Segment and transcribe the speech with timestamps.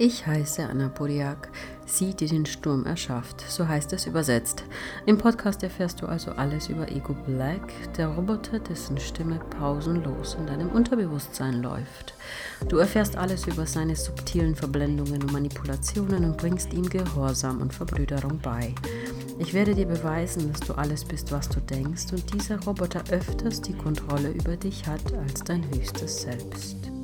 [0.00, 1.48] Ich heiße Anna Buriak,
[1.84, 3.40] sie, die den Sturm erschafft.
[3.48, 4.62] So heißt es übersetzt.
[5.06, 10.46] Im Podcast erfährst du also alles über Ego Black, der Roboter, dessen Stimme pausenlos in
[10.46, 12.14] deinem Unterbewusstsein läuft.
[12.68, 18.38] Du erfährst alles über seine subtilen Verblendungen und Manipulationen und bringst ihm Gehorsam und Verbrüderung
[18.38, 18.72] bei.
[19.40, 23.60] Ich werde dir beweisen, dass du alles bist, was du denkst und dieser Roboter öfters
[23.62, 26.97] die Kontrolle über dich hat als dein höchstes Selbst.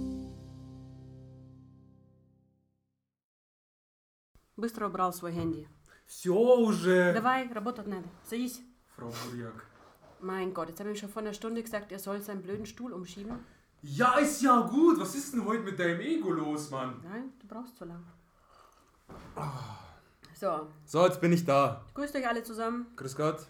[4.63, 5.67] Быстро убрал свой Handy.
[6.05, 7.13] Все уже.
[7.13, 8.07] Давай, работать надо.
[8.23, 8.61] Садись.
[8.95, 9.65] Frau Buriak.
[10.21, 12.91] Mein Gott, jetzt habe ich schon vor einer Stunde gesagt, er soll seinen blöden Stuhl
[12.93, 13.39] umschieben.
[13.81, 14.99] Ja, ist ja gut.
[14.99, 16.99] Was ist denn heute mit deinem Ego los, Mann?
[17.03, 18.03] Nein, du brauchst zu lang.
[20.33, 21.85] So, So, jetzt bin ich da.
[21.93, 22.87] grüßt euch alle zusammen.
[22.97, 23.45] Grüß Gott.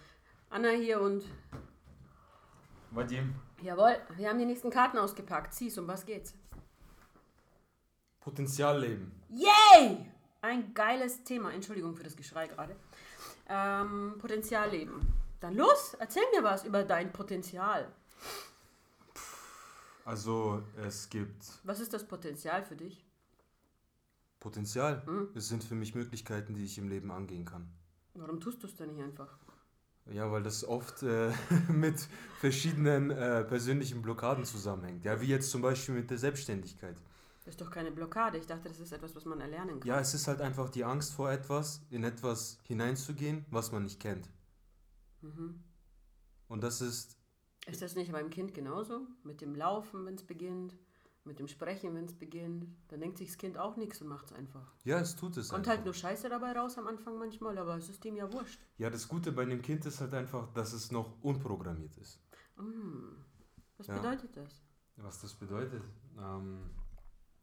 [0.51, 1.23] Anna hier und
[2.91, 3.33] Vadim.
[3.61, 5.53] jawohl, wir haben die nächsten Karten ausgepackt.
[5.53, 6.33] Siehst, um was geht's?
[8.19, 9.11] Potenzialleben.
[9.29, 10.05] Yay!
[10.44, 11.54] Ein geiles Thema.
[11.54, 12.76] Entschuldigung für das Geschrei gerade.
[13.48, 15.00] Ähm, Potenzialleben.
[15.40, 17.90] Dann los, erzähl mir was über dein Potenzial.
[20.04, 23.02] Also, es gibt Was ist das Potenzial für dich?
[24.38, 25.02] Potenzial.
[25.06, 25.30] Hm?
[25.34, 27.66] Es sind für mich Möglichkeiten, die ich im Leben angehen kann.
[28.12, 29.38] Warum tust du es denn nicht einfach?
[30.12, 31.32] Ja, weil das oft äh,
[31.72, 32.06] mit
[32.40, 35.06] verschiedenen äh, persönlichen Blockaden zusammenhängt.
[35.06, 36.96] Ja, wie jetzt zum Beispiel mit der Selbstständigkeit.
[37.44, 38.38] Das ist doch keine Blockade.
[38.38, 39.86] Ich dachte, das ist etwas, was man erlernen kann.
[39.88, 44.00] Ja, es ist halt einfach die Angst vor etwas, in etwas hineinzugehen, was man nicht
[44.00, 44.30] kennt.
[45.20, 45.62] Mhm.
[46.48, 47.18] Und das ist
[47.66, 49.06] Ist das nicht beim Kind genauso?
[49.24, 50.76] Mit dem Laufen, wenn es beginnt,
[51.24, 52.66] mit dem Sprechen, wenn es beginnt.
[52.88, 54.72] Dann denkt sich das Kind auch nichts und macht es einfach.
[54.84, 55.76] Ja, es tut es Kommt einfach.
[55.76, 58.60] halt nur Scheiße dabei raus am Anfang manchmal, aber es ist dem ja wurscht.
[58.78, 62.20] Ja, das Gute bei einem Kind ist halt einfach, dass es noch unprogrammiert ist.
[62.56, 63.16] Mm.
[63.78, 63.96] Was Ja.
[63.96, 64.62] bedeutet das?
[64.96, 65.82] Was das bedeutet?
[66.18, 66.70] Ähm,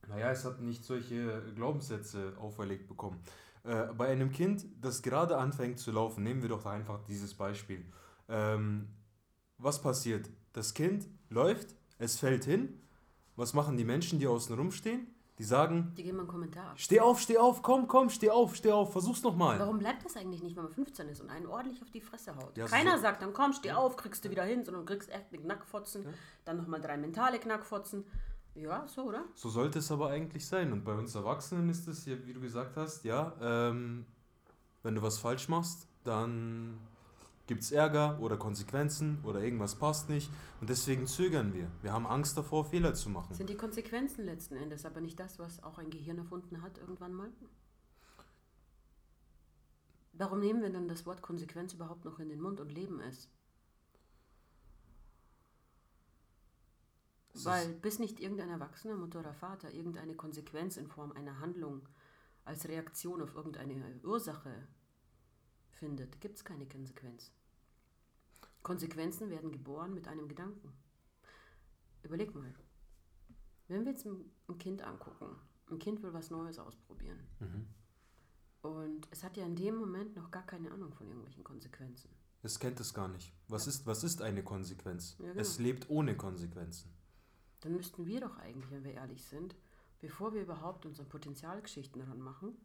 [0.08, 3.20] naja, es hat nicht solche Glaubenssätze auferlegt bekommen.
[3.64, 7.86] Äh, bei einem Kind, das gerade anfängt zu laufen, nehmen wir doch einfach dieses Beispiel.
[8.28, 8.88] Ähm,
[9.58, 10.30] was passiert?
[10.54, 12.80] Das Kind läuft, es fällt hin.
[13.36, 15.08] Was machen die Menschen, die außen rumstehen?
[15.38, 18.72] Die sagen, Die geben einen Kommentar steh auf, steh auf, komm, komm, steh auf, steh
[18.72, 19.58] auf, versuch's nochmal.
[19.58, 22.36] Warum bleibt das eigentlich nicht, wenn man 15 ist und einen ordentlich auf die Fresse
[22.36, 22.56] haut?
[22.58, 25.10] Ja, Keiner so- sagt dann, komm, steh auf, kriegst du wieder hin, sondern du kriegst
[25.10, 26.10] echt einen Knackfotzen, Ja.
[26.46, 28.04] dann nochmal drei mentale Knackfotzen.
[28.56, 29.26] Ja, so, oder?
[29.34, 30.74] So sollte es aber eigentlich sein.
[30.74, 34.06] Und bei uns Erwachsenen ist es, wie du gesagt hast, ja, ähm,
[34.84, 36.78] wenn du was falsch machst, dann
[37.48, 40.30] gibt es Ärger oder Konsequenzen oder irgendwas passt nicht.
[40.60, 41.68] Und deswegen zögern wir.
[41.82, 43.34] Wir haben Angst davor, Fehler zu machen.
[43.34, 47.14] Sind die Konsequenzen letzten Endes aber nicht das, was auch ein Gehirn erfunden hat irgendwann
[47.14, 47.30] mal?
[50.14, 53.30] Warum nehmen wir dann das Wort Konsequenz überhaupt noch in den Mund und leben es?
[57.34, 61.88] Es Weil bis nicht irgendein Erwachsener, Mutter oder Vater, irgendeine Konsequenz in Form einer Handlung
[62.44, 64.68] als Reaktion auf irgendeine Ursache
[65.72, 67.32] findet, gibt es keine Konsequenz.
[68.64, 70.74] Konsequenzen werden geboren mit einem Gedanken.
[72.04, 72.54] Überleg mal,
[73.68, 75.36] wenn wir jetzt ein Kind angucken,
[75.70, 77.68] ein Kind will was Neues ausprobieren Mhm.
[78.62, 82.10] und es hat ja in dem Moment noch gar keine Ahnung von irgendwelchen Konsequenzen.
[82.44, 83.34] Es kennt es gar nicht.
[83.48, 85.16] Was ist, was ist eine Konsequenz?
[85.20, 85.40] Ja, genau.
[85.42, 86.92] Es lebt ohne Konsequenzen.
[87.62, 89.56] Dann müssten wir doch eigentlich, wenn wir ehrlich sind,
[90.00, 92.58] bevor wir überhaupt unsere Potenzialgeschichten ranmachen,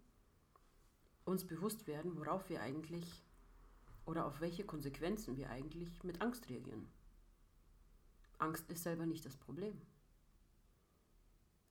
[1.24, 3.22] uns bewusst werden, worauf wir eigentlich
[4.04, 6.88] oder auf welche Konsequenzen wir eigentlich mit Angst reagieren.
[8.38, 9.80] Angst ist selber nicht das Problem.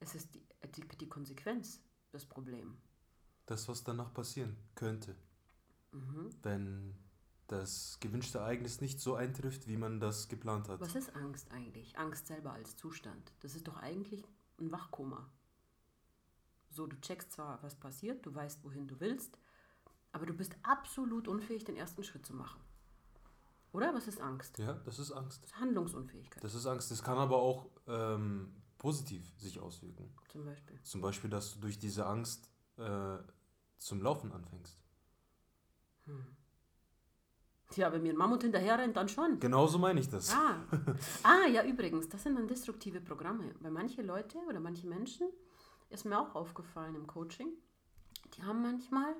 [0.00, 0.42] Es ist die,
[0.76, 1.80] die, die Konsequenz
[2.12, 2.76] das Problem.
[3.46, 5.16] Das, was danach passieren könnte,
[5.92, 6.30] Mhm.
[6.42, 6.94] wenn
[7.46, 10.80] das gewünschte Ereignis nicht so eintrifft, wie man das geplant hat.
[10.80, 11.96] Was ist Angst eigentlich?
[11.98, 13.32] Angst selber als Zustand.
[13.40, 14.24] Das ist doch eigentlich
[14.58, 15.30] ein Wachkoma.
[16.70, 19.38] So, du checkst zwar, was passiert, du weißt, wohin du willst,
[20.12, 22.60] aber du bist absolut unfähig, den ersten Schritt zu machen.
[23.72, 23.94] Oder?
[23.94, 24.58] Was ist Angst?
[24.58, 25.42] Ja, das ist Angst.
[25.42, 26.90] Das ist Handlungsunfähigkeit Das ist Angst.
[26.90, 30.14] Das kann aber auch ähm, positiv sich auswirken.
[30.28, 30.82] zum Beispiel.
[30.82, 33.18] Zum Beispiel, dass du durch diese Angst äh,
[33.78, 34.78] zum Laufen anfängst.
[37.70, 39.40] Tja, wenn mir ein Mammut hinterher rennt, dann schon.
[39.40, 40.32] Genauso meine ich das.
[40.32, 40.64] Ah.
[41.24, 43.54] ah, ja, übrigens, das sind dann destruktive Programme.
[43.60, 45.28] Weil manche Leute oder manche Menschen,
[45.90, 47.48] ist mir auch aufgefallen im Coaching,
[48.34, 49.14] die haben manchmal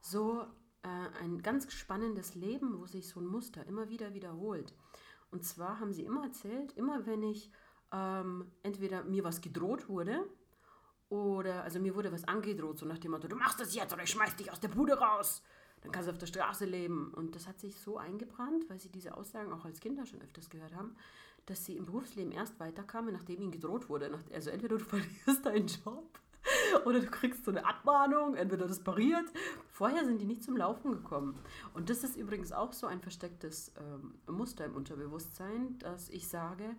[0.00, 0.42] so
[0.82, 4.74] äh, ein ganz spannendes Leben, wo sich so ein Muster immer wieder wiederholt.
[5.30, 7.50] Und zwar haben sie immer erzählt, immer wenn ich
[7.92, 10.26] ähm, entweder mir was gedroht wurde
[11.08, 14.02] oder, also mir wurde was angedroht, so nach dem Motto, du machst das jetzt oder
[14.02, 15.42] ich schmeiß dich aus der Bude raus.
[15.82, 17.12] Dann kannst du auf der Straße leben.
[17.14, 20.50] Und das hat sich so eingebrannt, weil sie diese Aussagen auch als Kinder schon öfters
[20.50, 20.96] gehört haben,
[21.46, 24.18] dass sie im Berufsleben erst weiterkamen, nachdem ihnen gedroht wurde.
[24.32, 26.20] Also entweder du verlierst deinen Job
[26.84, 29.26] oder du kriegst so eine Abmahnung, entweder das pariert.
[29.68, 31.38] Vorher sind die nicht zum Laufen gekommen.
[31.74, 36.76] Und das ist übrigens auch so ein verstecktes ähm, Muster im Unterbewusstsein, dass ich sage,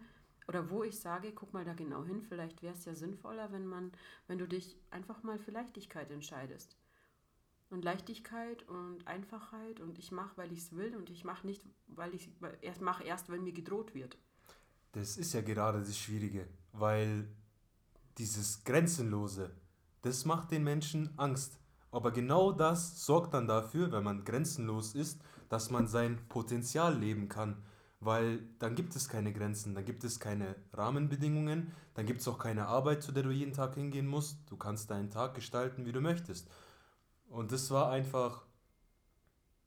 [0.47, 3.65] oder wo ich sage, guck mal da genau hin, vielleicht wäre es ja sinnvoller, wenn
[3.65, 3.91] man,
[4.27, 6.75] wenn du dich einfach mal für Leichtigkeit entscheidest.
[7.71, 11.63] Und Leichtigkeit und Einfachheit und ich mache, weil ich es will und ich mache nicht,
[11.87, 12.29] weil ich
[12.61, 14.17] erst mache erst, wenn mir gedroht wird.
[14.91, 17.29] Das ist ja gerade das Schwierige, weil
[18.17, 19.51] dieses Grenzenlose,
[20.01, 21.59] das macht den Menschen Angst.
[21.91, 27.29] Aber genau das sorgt dann dafür, wenn man grenzenlos ist, dass man sein Potenzial leben
[27.29, 27.63] kann.
[28.01, 32.39] Weil dann gibt es keine Grenzen, dann gibt es keine Rahmenbedingungen, dann gibt es auch
[32.39, 34.39] keine Arbeit, zu der du jeden Tag hingehen musst.
[34.49, 36.49] Du kannst deinen Tag gestalten, wie du möchtest.
[37.31, 38.43] Und das war einfach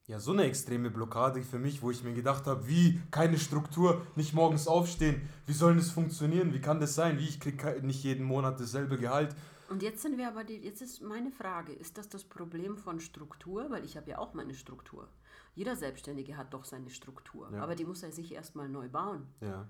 [0.07, 4.07] ja so eine extreme Blockade für mich, wo ich mir gedacht habe, wie keine Struktur,
[4.17, 8.05] nicht morgens aufstehen, wie soll das funktionieren, wie kann das sein, wie ich kriege nicht
[8.05, 9.35] jeden Monat dasselbe Gehalt.
[9.71, 13.01] Und jetzt sind wir aber, die, jetzt ist meine Frage, ist das das Problem von
[13.01, 13.71] Struktur?
[13.71, 15.09] Weil ich habe ja auch meine Struktur.
[15.55, 17.63] Jeder Selbstständige hat doch seine Struktur, ja.
[17.63, 19.27] aber die muss er sich erstmal neu bauen.
[19.41, 19.67] Ja.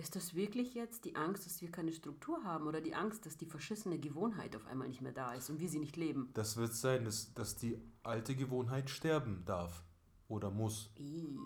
[0.00, 3.36] Ist das wirklich jetzt die Angst, dass wir keine Struktur haben oder die Angst, dass
[3.36, 6.30] die verschissene Gewohnheit auf einmal nicht mehr da ist und wir sie nicht leben?
[6.32, 9.84] Das wird sein, dass, dass die alte Gewohnheit sterben darf
[10.26, 10.90] oder muss.
[10.98, 11.38] I,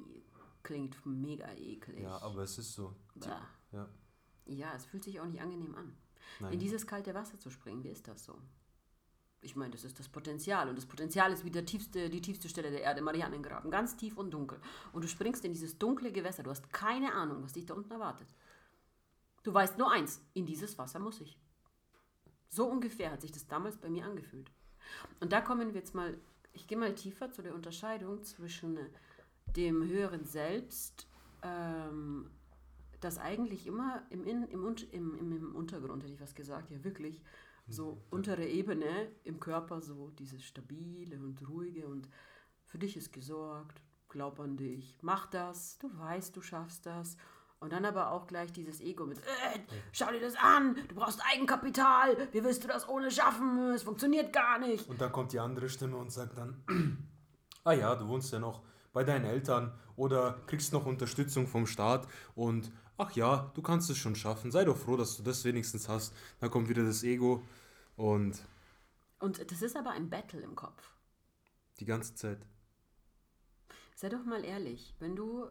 [0.63, 2.05] klingt mega eklig.
[2.05, 2.95] Ja, aber es ist so.
[3.17, 3.89] Ja.
[4.47, 5.97] ja, es fühlt sich auch nicht angenehm an.
[6.39, 6.53] Nein.
[6.53, 8.39] In dieses kalte Wasser zu springen, wie ist das so?
[9.41, 10.69] Ich meine, das ist das Potenzial.
[10.69, 13.71] Und das Potenzial ist wie der tiefste, die tiefste Stelle der Erde, Marianengraben.
[13.73, 14.61] Ganz tief und dunkel.
[14.93, 16.45] Und du springst in dieses dunkle Gewässer.
[16.45, 18.29] Du hast keine Ahnung, was dich da unten erwartet.
[19.45, 21.39] Du weißt nur eins, in dieses Wasser muss ich.
[22.49, 24.51] So ungefähr hat sich das damals bei mir angefühlt.
[25.21, 26.19] Und da kommen wir jetzt mal,
[26.53, 28.79] ich gehe mal tiefer zu der Unterscheidung zwischen
[29.47, 31.07] dem höheren Selbst,
[31.43, 32.31] ähm,
[33.01, 37.23] das eigentlich immer im, im, im, im, im Untergrund, hätte ich was gesagt, ja wirklich,
[37.69, 38.01] so mhm.
[38.11, 42.09] untere Ebene im Körper, so dieses stabile und ruhige und
[42.65, 47.17] für dich ist gesorgt, glaub an dich, mach das, du weißt, du schaffst das
[47.65, 49.59] und dann aber auch gleich dieses Ego mit, äh,
[49.91, 54.35] schau dir das an, du brauchst Eigenkapital, wie willst du das ohne schaffen, es funktioniert
[54.35, 54.87] gar nicht.
[54.87, 56.63] Und dann kommt die andere Stimme und sagt dann,
[57.65, 58.63] ah ja, du wohnst ja noch
[58.93, 63.97] bei deinen Eltern oder kriegst noch Unterstützung vom Staat und ach ja, du kannst es
[63.97, 66.15] schon schaffen, sei doch froh, dass du das wenigstens hast.
[66.41, 67.43] Dann kommt wieder das Ego
[67.97, 68.43] und...
[69.21, 70.93] Und das ist aber ein Battle im Kopf.
[71.81, 72.45] Die ganze Zeit.
[73.95, 75.47] Sei doch mal ehrlich, wenn du,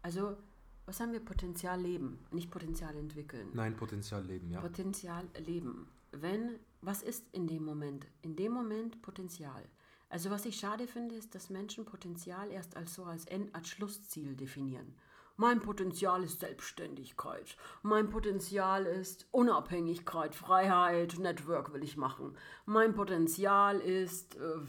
[0.00, 0.36] also
[0.86, 1.20] was haben wir?
[1.20, 3.48] Potenzial leben, nicht Potenzial entwickeln.
[3.52, 4.60] Nein, Potenzial leben, ja.
[4.60, 5.88] Potenzial leben.
[6.12, 8.06] Wenn, was ist in dem Moment?
[8.22, 9.64] In dem Moment Potenzial.
[10.08, 13.68] Also was ich schade finde, ist, dass Menschen Potenzial erst als so als, End, als
[13.68, 14.94] Schlussziel definieren.
[15.36, 17.56] Mein Potenzial ist Selbstständigkeit.
[17.82, 22.36] Mein Potenzial ist Unabhängigkeit, Freiheit, Network will ich machen.
[22.66, 24.60] Mein Potenzial ist äh,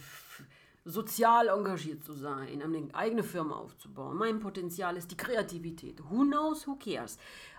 [0.84, 4.18] sozial engagiert zu sein, eine eigene Firma aufzubauen.
[4.18, 6.02] Mein Potenzial ist die Kreativität.
[6.10, 7.18] Who knows, who cares?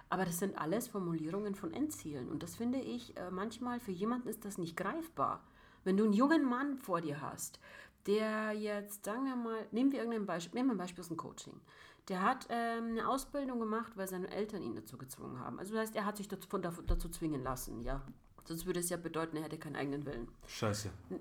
[0.08, 2.28] Aber das sind alles Formulierungen von Endzielen.
[2.28, 5.42] Und das finde ich, äh, manchmal für jemanden ist das nicht greifbar.
[5.84, 7.60] Wenn du einen jungen Mann vor dir hast,
[8.06, 11.16] der jetzt, sagen wir mal, nehmen wir irgendein Beispiel, nehmen wir ein Beispiel aus dem
[11.16, 11.60] Coaching.
[12.08, 15.58] Der hat ähm, eine Ausbildung gemacht, weil seine Eltern ihn dazu gezwungen haben.
[15.58, 18.02] Also das heißt, er hat sich dazu, dazu, zwingen lassen, ja.
[18.44, 20.28] Sonst würde es ja bedeuten, er hätte keinen eigenen Willen.
[20.48, 20.90] Scheiße.
[21.10, 21.16] Äh,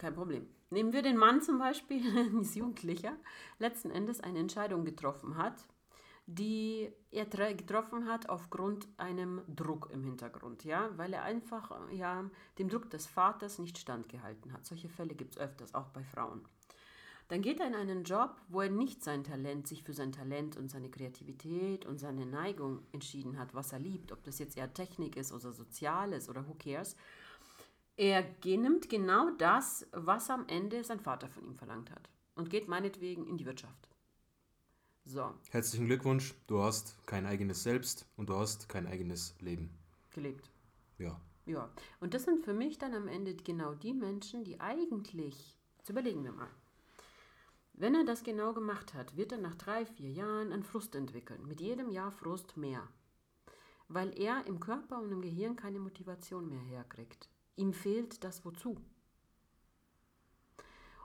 [0.00, 0.48] kein Problem.
[0.70, 2.02] Nehmen wir den Mann zum Beispiel,
[2.36, 3.16] als Jugendlicher,
[3.58, 5.66] letzten Endes eine Entscheidung getroffen hat,
[6.26, 12.28] die er getroffen hat aufgrund einem Druck im Hintergrund, ja, weil er einfach ja,
[12.58, 14.64] dem Druck des Vaters nicht standgehalten hat.
[14.64, 16.42] Solche Fälle gibt es öfters, auch bei Frauen.
[17.28, 20.56] Dann geht er in einen Job, wo er nicht sein Talent, sich für sein Talent
[20.56, 24.74] und seine Kreativität und seine Neigung entschieden hat, was er liebt, ob das jetzt eher
[24.74, 26.96] Technik ist oder Soziales oder who cares,
[28.00, 32.66] er nimmt genau das, was am Ende sein Vater von ihm verlangt hat und geht
[32.66, 33.90] meinetwegen in die Wirtschaft.
[35.04, 35.34] So.
[35.50, 39.68] Herzlichen Glückwunsch, du hast kein eigenes Selbst und du hast kein eigenes Leben.
[40.14, 40.50] Gelebt.
[40.96, 41.20] Ja.
[41.44, 41.68] Ja.
[42.00, 46.24] Und das sind für mich dann am Ende genau die Menschen, die eigentlich, jetzt überlegen
[46.24, 46.50] wir mal,
[47.74, 51.46] wenn er das genau gemacht hat, wird er nach drei, vier Jahren einen Frust entwickeln.
[51.46, 52.88] Mit jedem Jahr Frust mehr.
[53.88, 57.28] Weil er im Körper und im Gehirn keine Motivation mehr herkriegt.
[57.56, 58.76] Ihm fehlt das Wozu.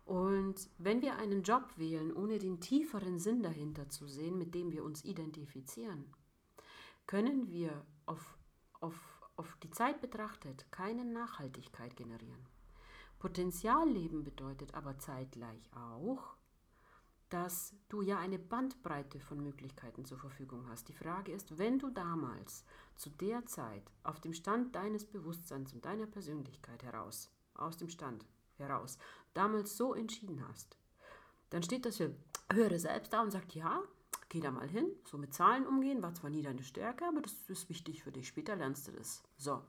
[0.05, 4.71] Und wenn wir einen Job wählen, ohne den tieferen Sinn dahinter zu sehen, mit dem
[4.71, 6.05] wir uns identifizieren,
[7.07, 8.37] können wir auf,
[8.79, 12.45] auf, auf die Zeit betrachtet keine Nachhaltigkeit generieren.
[13.17, 16.35] Potenzialleben bedeutet aber zeitgleich auch,
[17.29, 20.87] dass du ja eine Bandbreite von Möglichkeiten zur Verfügung hast.
[20.87, 22.63] Die Frage ist, wenn du damals
[22.95, 28.25] zu der Zeit auf dem Stand deines Bewusstseins und deiner Persönlichkeit heraus, aus dem Stand
[28.57, 28.97] heraus,
[29.33, 30.77] damals so entschieden hast,
[31.49, 31.99] dann steht das
[32.51, 33.81] höhere Selbst da und sagt, ja,
[34.29, 37.33] geh da mal hin, so mit Zahlen umgehen, war zwar nie deine Stärke, aber das
[37.47, 39.23] ist wichtig für dich, später lernst du das.
[39.37, 39.61] So,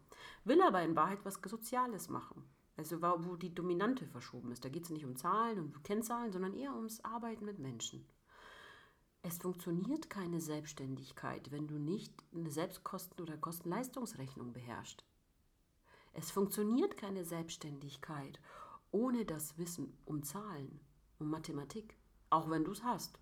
[0.44, 2.44] will aber in Wahrheit was Soziales machen.
[2.76, 4.64] Also wo die Dominante verschoben ist.
[4.64, 8.06] Da geht es nicht um Zahlen und Kennzahlen, sondern eher ums Arbeiten mit Menschen.
[9.28, 15.04] Es funktioniert keine Selbstständigkeit, wenn du nicht eine Selbstkosten- oder Kostenleistungsrechnung beherrschst.
[16.12, 18.38] Es funktioniert keine Selbstständigkeit
[18.92, 20.78] ohne das Wissen um Zahlen,
[21.18, 21.96] um Mathematik,
[22.30, 23.18] auch wenn du es hast.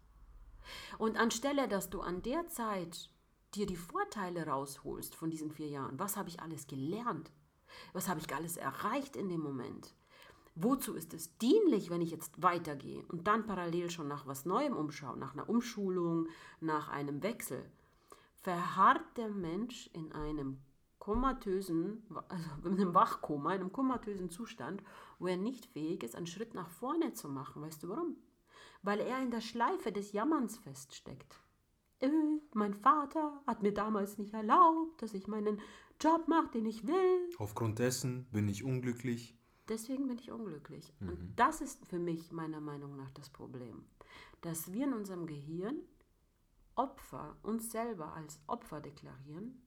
[0.99, 3.09] Und anstelle, dass du an der Zeit
[3.55, 7.33] dir die Vorteile rausholst von diesen vier Jahren, was habe ich alles gelernt?
[7.95, 9.95] Was habe ich alles erreicht in dem Moment?
[10.57, 14.77] Wozu ist es dienlich, wenn ich jetzt weitergehe und dann parallel schon nach was Neuem
[14.77, 16.29] umschaue, nach einer Umschulung,
[16.61, 17.65] nach einem Wechsel?
[18.37, 20.59] Verharrt der Mensch in einem
[21.01, 24.83] komatösen, also in einem Wachkoma, in einem komatösen Zustand,
[25.19, 27.63] wo er nicht fähig ist, einen Schritt nach vorne zu machen.
[27.63, 28.17] Weißt du warum?
[28.83, 31.41] Weil er in der Schleife des Jammerns feststeckt.
[32.01, 32.11] Äh,
[32.53, 35.61] mein Vater hat mir damals nicht erlaubt, dass ich meinen
[36.01, 37.31] Job mache, den ich will.
[37.39, 39.37] Aufgrund dessen bin ich unglücklich.
[39.69, 40.93] Deswegen bin ich unglücklich.
[41.01, 41.09] Mhm.
[41.09, 43.85] Und das ist für mich meiner Meinung nach das Problem,
[44.43, 45.77] dass wir in unserem Gehirn
[46.77, 49.63] Opfer, uns selber als Opfer deklarieren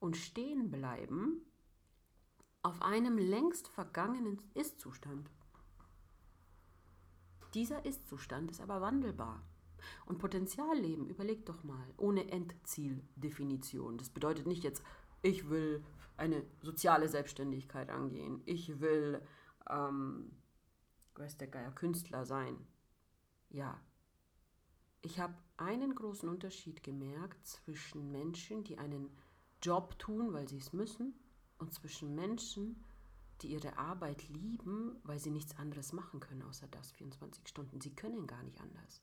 [0.00, 1.42] und stehen bleiben
[2.62, 5.30] auf einem längst vergangenen Ist-Zustand.
[7.54, 9.42] Dieser Ist-Zustand ist aber wandelbar.
[10.06, 13.98] Und Potenzialleben, überleg doch mal, ohne Endzieldefinition.
[13.98, 14.82] Das bedeutet nicht jetzt,
[15.22, 15.84] ich will
[16.16, 19.20] eine soziale Selbstständigkeit angehen, ich will,
[19.68, 20.32] ähm,
[21.14, 22.56] weiß der Geier, Künstler sein.
[23.50, 23.80] Ja,
[25.02, 29.10] ich habe einen großen Unterschied gemerkt zwischen Menschen, die einen
[29.62, 31.14] Job tun, weil sie es müssen,
[31.58, 32.84] und zwischen Menschen,
[33.40, 37.80] die ihre Arbeit lieben, weil sie nichts anderes machen können, außer das 24 Stunden.
[37.80, 39.02] Sie können gar nicht anders.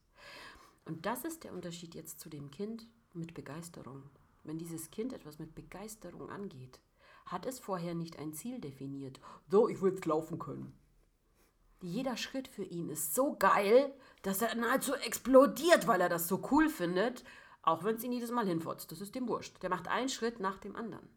[0.86, 4.04] Und das ist der Unterschied jetzt zu dem Kind mit Begeisterung.
[4.44, 6.80] Wenn dieses Kind etwas mit Begeisterung angeht,
[7.26, 9.20] hat es vorher nicht ein Ziel definiert.
[9.48, 10.74] So, ich will jetzt laufen können.
[11.82, 16.42] Jeder Schritt für ihn ist so geil, dass er nahezu explodiert, weil er das so
[16.52, 17.24] cool findet,
[17.62, 18.92] auch wenn es ihn jedes Mal hinfotzt.
[18.92, 19.62] Das ist dem wurscht.
[19.62, 21.08] Der macht einen Schritt nach dem anderen.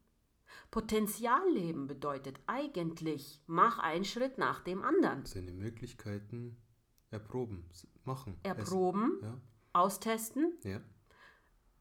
[0.71, 5.25] Potenzialleben bedeutet eigentlich, mach einen Schritt nach dem anderen.
[5.25, 6.57] Seine Möglichkeiten
[7.11, 7.65] erproben,
[8.05, 8.39] machen.
[8.43, 9.41] Erproben, ja.
[9.73, 10.81] austesten, ja.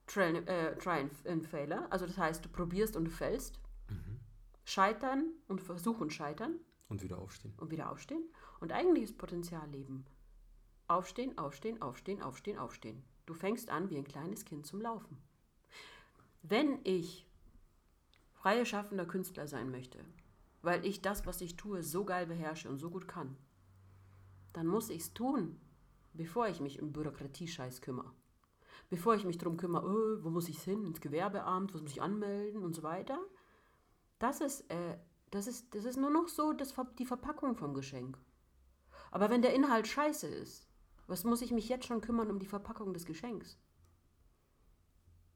[0.07, 1.91] Try, äh, try and, and failure.
[1.91, 3.59] Also das heißt, du probierst und du fällst.
[3.89, 4.19] Mhm.
[4.63, 6.59] Scheitern und versuchen scheitern.
[6.87, 7.53] Und wieder aufstehen.
[7.57, 8.23] Und wieder aufstehen.
[8.59, 10.05] Und eigentlich ist Potenzialleben.
[10.87, 13.03] Aufstehen, aufstehen, aufstehen, aufstehen, aufstehen.
[13.25, 15.17] Du fängst an wie ein kleines Kind zum Laufen.
[16.43, 17.25] Wenn ich
[18.33, 20.05] freie schaffender Künstler sein möchte,
[20.61, 23.35] weil ich das, was ich tue, so geil beherrsche und so gut kann,
[24.53, 25.59] dann muss ich es tun,
[26.13, 28.11] bevor ich mich um Bürokratiescheiß kümmere.
[28.89, 32.01] Bevor ich mich darum kümmere, oh, wo muss ich hin, ins Gewerbeamt, was muss ich
[32.01, 33.19] anmelden und so weiter.
[34.19, 34.97] Das ist, äh,
[35.31, 38.17] das ist, das ist nur noch so das, die Verpackung vom Geschenk.
[39.11, 40.67] Aber wenn der Inhalt scheiße ist,
[41.07, 43.57] was muss ich mich jetzt schon kümmern um die Verpackung des Geschenks?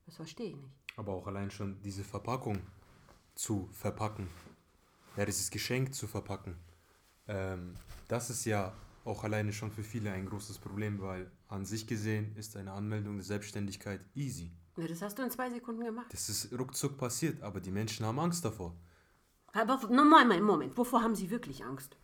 [0.05, 0.73] Das verstehe ich nicht.
[0.95, 2.59] Aber auch allein schon diese Verpackung
[3.35, 4.27] zu verpacken,
[5.15, 6.57] ja, dieses Geschenk zu verpacken,
[7.27, 7.75] ähm,
[8.07, 8.73] das ist ja
[9.05, 13.15] auch alleine schon für viele ein großes Problem, weil an sich gesehen ist eine Anmeldung
[13.15, 14.51] der Selbstständigkeit easy.
[14.81, 16.07] Ja, das hast du in zwei Sekunden gemacht.
[16.11, 18.75] Das ist ruckzuck passiert, aber die Menschen haben Angst davor.
[19.53, 21.97] Aber Moment, Moment, wovor haben sie wirklich Angst?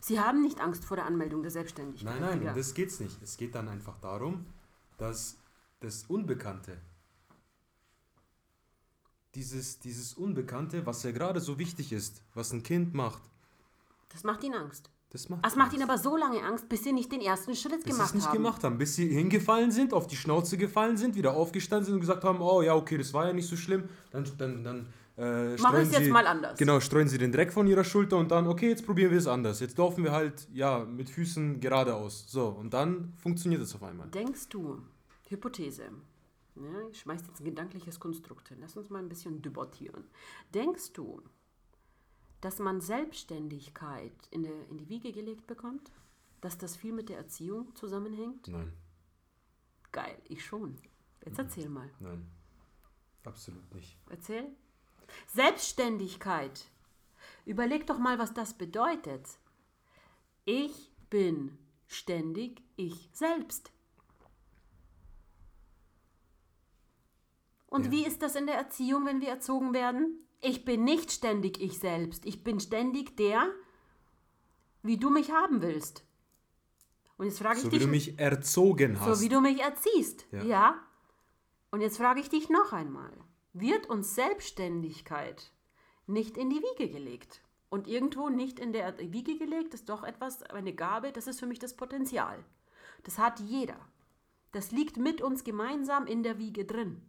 [0.00, 2.20] Sie haben nicht Angst vor der Anmeldung der Selbstständigkeit.
[2.20, 3.20] Nein, nein, um das geht's nicht.
[3.22, 4.46] Es geht dann einfach darum,
[4.96, 5.36] dass
[5.80, 6.80] das Unbekannte,
[9.34, 13.22] dieses, dieses Unbekannte, was ja gerade so wichtig ist, was ein Kind macht.
[14.08, 14.90] Das macht ihnen Angst.
[15.10, 17.84] Das macht, das macht ihnen aber so lange Angst, bis sie nicht den ersten Schritt
[17.84, 18.32] bis gemacht nicht haben.
[18.32, 22.00] gemacht haben, bis sie hingefallen sind, auf die Schnauze gefallen sind, wieder aufgestanden sind und
[22.00, 23.88] gesagt haben, oh ja, okay, das war ja nicht so schlimm.
[24.12, 24.86] Dann, dann, dann
[25.20, 26.56] äh, Mach es jetzt mal anders.
[26.56, 29.26] Genau, streuen sie den Dreck von ihrer Schulter und dann, okay, jetzt probieren wir es
[29.26, 29.58] anders.
[29.58, 32.26] Jetzt laufen wir halt, ja, mit Füßen geradeaus.
[32.28, 34.08] So, und dann funktioniert es auf einmal.
[34.08, 34.80] Denkst du,
[35.28, 35.90] Hypothese,
[36.54, 40.04] ja, ich schmeiß jetzt ein gedankliches Konstrukt hin, lass uns mal ein bisschen debattieren.
[40.54, 41.20] Denkst du,
[42.40, 45.90] dass man Selbstständigkeit in, der, in die Wiege gelegt bekommt?
[46.40, 48.48] Dass das viel mit der Erziehung zusammenhängt?
[48.48, 48.72] Nein.
[49.92, 50.76] Geil, ich schon.
[51.24, 51.46] Jetzt Nein.
[51.46, 51.90] erzähl mal.
[51.98, 52.30] Nein,
[53.24, 53.96] absolut nicht.
[54.08, 54.46] Erzähl.
[55.26, 56.64] Selbstständigkeit.
[57.44, 59.26] Überleg doch mal, was das bedeutet.
[60.44, 63.72] Ich bin ständig ich selbst.
[67.66, 67.90] Und ja.
[67.92, 70.26] wie ist das in der Erziehung, wenn wir erzogen werden?
[70.40, 72.24] Ich bin nicht ständig ich selbst.
[72.24, 73.50] Ich bin ständig der,
[74.82, 76.04] wie du mich haben willst.
[77.18, 79.18] Und jetzt frage ich So wie dich, du mich erzogen hast.
[79.18, 80.26] so wie du mich erziehst.
[80.32, 80.42] Ja.
[80.42, 80.82] Ja.
[81.70, 83.12] Und jetzt frage ich dich noch einmal.
[83.52, 85.52] Wird uns Selbstständigkeit
[86.06, 87.42] nicht in die Wiege gelegt?
[87.68, 91.46] Und irgendwo nicht in der Wiege gelegt ist doch etwas, eine Gabe, das ist für
[91.46, 92.44] mich das Potenzial.
[93.04, 93.78] Das hat jeder.
[94.52, 97.00] Das liegt mit uns gemeinsam in der Wiege drin.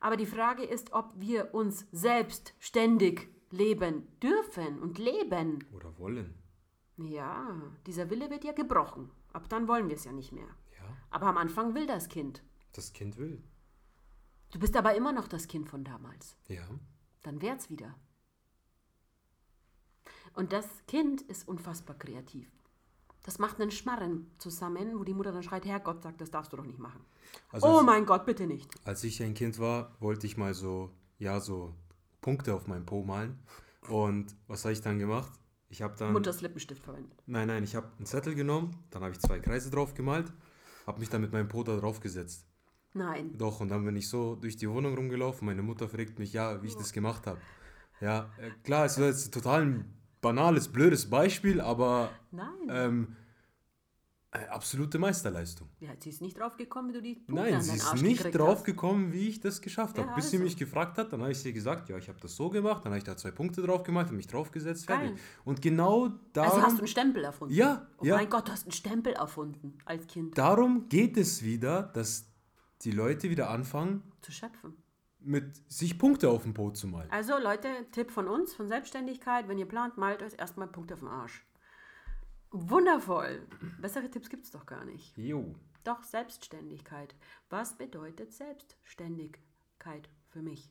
[0.00, 5.64] Aber die Frage ist, ob wir uns selbstständig leben dürfen und leben.
[5.72, 6.34] Oder wollen.
[6.96, 9.10] Ja, dieser Wille wird ja gebrochen.
[9.32, 10.48] Ab dann wollen wir es ja nicht mehr.
[10.78, 12.42] Ja, Aber am Anfang will das Kind.
[12.72, 13.42] das Kind will.
[14.52, 16.36] Du bist aber immer noch das Kind von damals.
[16.48, 16.66] Ja.
[17.22, 17.94] Dann wär's wieder.
[20.34, 22.48] Und das Kind ist unfassbar kreativ.
[23.26, 26.56] Das macht einen Schmarren zusammen, wo die Mutter dann schreit, Herrgott, sagt, das darfst du
[26.56, 27.04] doch nicht machen.
[27.50, 28.70] Also oh als, mein Gott, bitte nicht.
[28.84, 31.74] als ich ein Kind war, wollte ich mal so, ja, so
[32.20, 33.36] Punkte auf meinem Po malen.
[33.88, 35.32] Und was habe ich dann gemacht?
[35.68, 36.12] Ich habe dann.
[36.12, 37.20] Mutters Lippenstift verwendet.
[37.26, 40.32] Nein, nein, ich habe einen Zettel genommen, dann habe ich zwei Kreise drauf gemalt,
[40.86, 42.46] habe mich dann mit meinem Po da drauf gesetzt.
[42.94, 43.36] Nein.
[43.36, 45.46] Doch, und dann bin ich so durch die Wohnung rumgelaufen.
[45.46, 47.40] Meine Mutter fragt mich, ja, wie ich das gemacht habe.
[48.00, 52.10] Ja, äh, klar, es war jetzt total ein banales, blödes Beispiel, aber
[52.68, 53.16] ähm,
[54.32, 55.68] äh, absolute Meisterleistung.
[55.80, 58.58] ja, sie ist nicht draufgekommen, wie du die Punkte Nein, sie ist Arsch nicht drauf
[58.58, 58.64] hast.
[58.64, 60.08] gekommen, wie ich das geschafft habe.
[60.08, 60.44] Ja, Bis sie also.
[60.44, 62.90] mich gefragt hat, dann habe ich ihr gesagt, ja, ich habe das so gemacht, dann
[62.92, 65.10] habe ich da zwei Punkte drauf gemacht, habe mich draufgesetzt, fertig.
[65.10, 65.18] Geil.
[65.44, 67.54] Und genau darum, Also hast du einen Stempel erfunden?
[67.54, 68.16] Ja, Oh ja.
[68.16, 70.36] mein Gott, du hast einen Stempel erfunden als Kind.
[70.36, 72.26] darum geht es wieder, dass
[72.82, 74.74] die Leute wieder anfangen, Zu schöpfen.
[75.26, 77.10] Mit sich Punkte auf dem Po zu malen.
[77.10, 81.00] Also Leute, Tipp von uns, von Selbstständigkeit, wenn ihr plant, malt euch erstmal Punkte auf
[81.00, 81.44] dem Arsch.
[82.50, 83.46] Wundervoll.
[83.80, 85.16] Bessere Tipps gibt es doch gar nicht.
[85.16, 85.54] Jo.
[85.84, 87.14] Doch Selbstständigkeit.
[87.50, 90.70] Was bedeutet Selbstständigkeit für mich?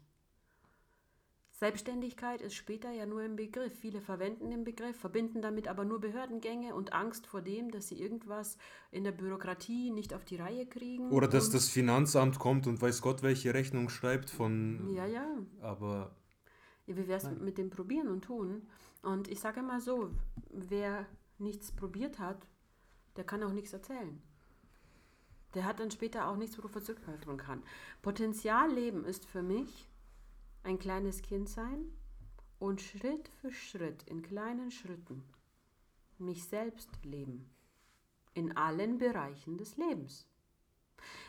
[1.58, 3.74] Selbstständigkeit ist später ja nur ein Begriff.
[3.80, 7.98] Viele verwenden den Begriff, verbinden damit aber nur Behördengänge und Angst vor dem, dass sie
[7.98, 8.58] irgendwas
[8.92, 11.12] in der Bürokratie nicht auf die Reihe kriegen.
[11.12, 14.94] Oder dass das Finanzamt kommt und weiß Gott, welche Rechnung schreibt von.
[14.94, 15.26] Ja, ja.
[15.62, 16.14] Aber
[16.88, 18.68] Ja, wie wäre es mit dem Probieren und Tun?
[19.02, 20.10] Und ich sage immer so,
[20.50, 21.06] wer
[21.38, 22.46] nichts probiert hat,
[23.16, 24.22] der kann auch nichts erzählen.
[25.54, 27.64] Der hat dann später auch nichts, worauf er zurückgreifen kann.
[28.02, 29.88] Potenzialleben ist für mich
[30.66, 31.86] ein kleines Kind sein
[32.60, 35.24] und Schritt für Schritt in kleinen Schritten
[36.18, 37.50] mich selbst leben.
[38.34, 40.28] In allen Bereichen des Lebens.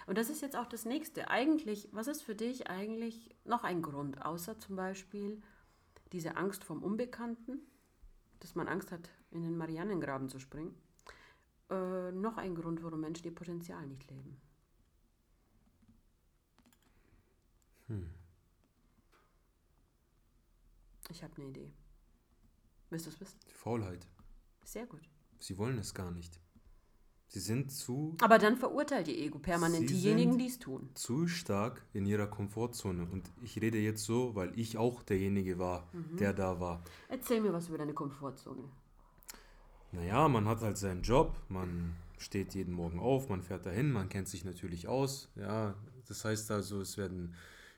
[0.07, 1.29] Und das ist jetzt auch das nächste.
[1.29, 5.41] Eigentlich, was ist für dich eigentlich noch ein Grund, außer zum Beispiel
[6.13, 7.61] diese Angst vom Unbekannten,
[8.41, 10.75] dass man Angst hat, in den Marianengraben zu springen?
[11.71, 14.41] Äh, noch ein Grund, warum Menschen ihr Potenzial nicht leben.
[21.11, 21.73] Ich habe eine Idee.
[22.91, 23.39] Willst du es wissen?
[23.49, 24.07] die Faulheit.
[24.65, 25.03] Sehr gut.
[25.39, 26.39] Sie wollen es gar nicht.
[27.29, 30.89] Sie sind zu, Aber dann verurteilt ihr Ego permanent Sie diejenigen, die es tun.
[30.95, 33.05] zu stark in ihrer Komfortzone.
[33.11, 36.17] Und ich rede jetzt so, weil ich auch derjenige war, Mhm.
[36.19, 36.83] der da war.
[37.09, 38.63] Erzähl mir was über deine Komfortzone.
[39.93, 44.09] Naja, man hat halt seinen Job, man steht jeden Morgen auf, man fährt dahin, man
[44.09, 45.29] kennt sich natürlich aus.
[45.37, 45.75] Ja,
[46.07, 47.35] das heißt also, es werden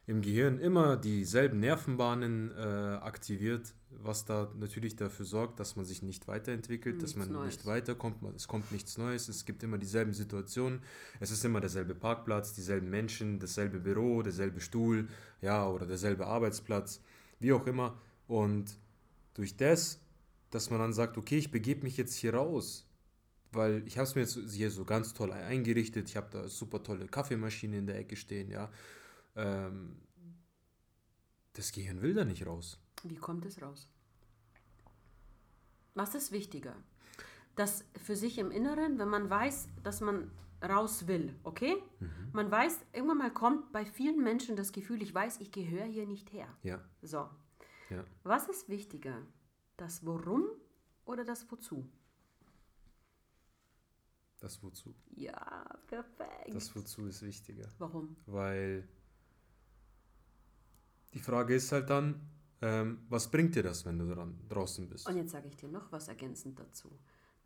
[0.09, 6.03] im Gehirn immer dieselben Nervenbahnen äh, aktiviert, was da natürlich dafür sorgt, dass man sich
[6.03, 7.57] nicht weiterentwickelt, dass Nichts man Neues.
[7.57, 10.81] nicht weiterkommt, es kommt nichts Neues, es gibt immer dieselben Situationen,
[11.21, 15.09] es ist immer derselbe Parkplatz, dieselben Menschen, dasselbe Büro, derselbe Stuhl,
[15.43, 17.03] ja, oder derselbe Arbeitsplatz,
[17.39, 18.01] wie auch immer.
[18.29, 18.79] Und
[19.35, 20.01] durch das,
[20.49, 22.87] dass man dann sagt, okay, ich begebe mich jetzt hier raus,
[23.53, 26.83] weil ich habe es mir jetzt hier so ganz toll eingerichtet, ich habe da super
[26.83, 28.71] tolle Kaffeemaschine in der Ecke stehen, ja.
[29.39, 29.97] Ähm,
[31.55, 32.79] das Gehirn will da nicht raus.
[33.05, 33.89] Wie kommt es raus?
[35.95, 36.75] Was ist wichtiger?
[37.57, 40.31] Das für sich im Inneren, wenn man weiß, dass man
[40.63, 41.77] raus will, okay?
[42.33, 46.07] Man weiß, irgendwann mal kommt bei vielen Menschen das Gefühl, ich weiß, ich gehöre hier
[46.07, 46.49] nicht her.
[46.63, 47.29] Ja, So.
[47.91, 48.05] ja.
[48.25, 49.23] Was ist wichtiger?
[49.77, 50.45] Das Warum
[51.05, 51.89] oder das Wozu?
[54.41, 54.95] Das Wozu.
[55.17, 56.55] Ja, perfekt.
[56.55, 57.69] Das Wozu ist wichtiger.
[57.79, 58.17] Warum?
[58.27, 58.89] Weil
[61.15, 62.21] die Frage ist halt dann,
[62.61, 65.09] ähm, was bringt dir das, wenn du dran, draußen bist?
[65.09, 66.91] Und jetzt sage ich dir noch was ergänzend dazu.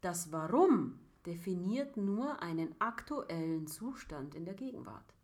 [0.01, 5.15] Das Warum definiert nur einen aktuellen Zustand in der Gegenwart.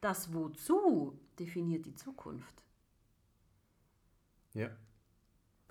[0.00, 2.62] Das Wozu definiert die Zukunft.
[4.52, 4.70] Ja,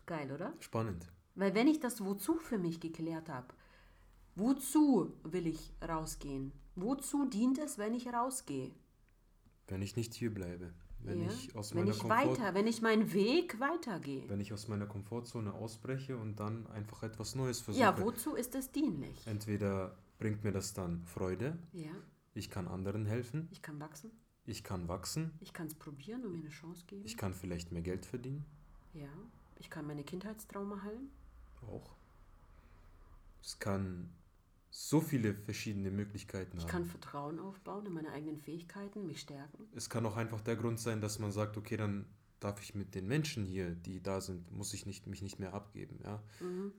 [0.05, 0.53] Geil, oder?
[0.59, 1.09] spannend.
[1.35, 3.47] Weil wenn ich das Wozu für mich geklärt habe,
[4.35, 6.51] wozu will ich rausgehen?
[6.75, 8.71] Wozu dient es, wenn ich rausgehe?
[9.67, 10.73] Wenn ich nicht hier bleibe.
[11.05, 11.29] Wenn ja?
[11.31, 14.27] ich aus wenn meiner ich Komfort weiter, wenn ich meinen Weg weitergehe.
[14.29, 17.81] wenn ich aus meiner Komfortzone ausbreche und dann einfach etwas Neues versuche.
[17.83, 19.25] Ja, wozu ist es dienlich?
[19.27, 21.91] Entweder bringt mir das dann Freude, Ja,
[22.33, 24.11] ich kann anderen helfen, ich kann wachsen,
[24.45, 27.03] ich kann wachsen, ich kann es probieren und mir eine Chance geben.
[27.05, 28.45] ich kann vielleicht mehr Geld verdienen,
[28.93, 29.09] ja,
[29.59, 31.09] ich kann meine Kindheitstrauma heilen.
[31.67, 31.95] auch.
[33.41, 34.09] Es kann
[34.75, 36.71] so viele verschiedene Möglichkeiten Ich haben.
[36.71, 39.67] kann Vertrauen aufbauen in meine eigenen Fähigkeiten, mich stärken.
[39.75, 42.05] es kann auch einfach der Grund sein, dass man sagt, okay, dann
[42.39, 45.53] darf ich mit den Menschen hier, die da sind, muss ich nicht, mich nicht mehr
[45.53, 45.99] abgeben.
[46.03, 46.23] Ja?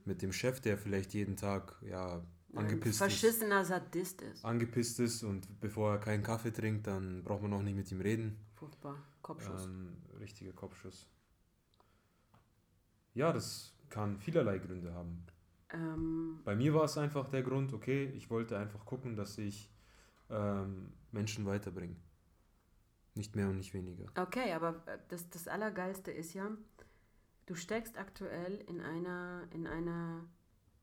[0.05, 2.17] Mit dem Chef, der vielleicht jeden Tag ja,
[2.53, 2.99] Ein angepisst ist.
[2.99, 4.45] verschissener Sadist ist.
[4.45, 8.01] angepisst ist und bevor er keinen Kaffee trinkt, dann braucht man auch nicht mit ihm
[8.01, 8.37] reden.
[8.55, 8.97] Furchtbar.
[9.23, 9.67] Kopfschuss.
[9.67, 11.07] Ähm, richtiger Kopfschuss.
[13.15, 15.25] Ja, das kann vielerlei Gründe haben.
[15.75, 19.71] Ähm, Bei mir war es einfach der Grund, okay, ich wollte einfach gucken, dass ich
[20.31, 21.97] ähm, Menschen weiterbringe.
[23.15, 24.07] Nicht mehr und nicht weniger.
[24.17, 26.51] okay, aber äh, das, das Allergeilste ist ja,
[27.47, 30.25] du steckst aktuell in einer, in einer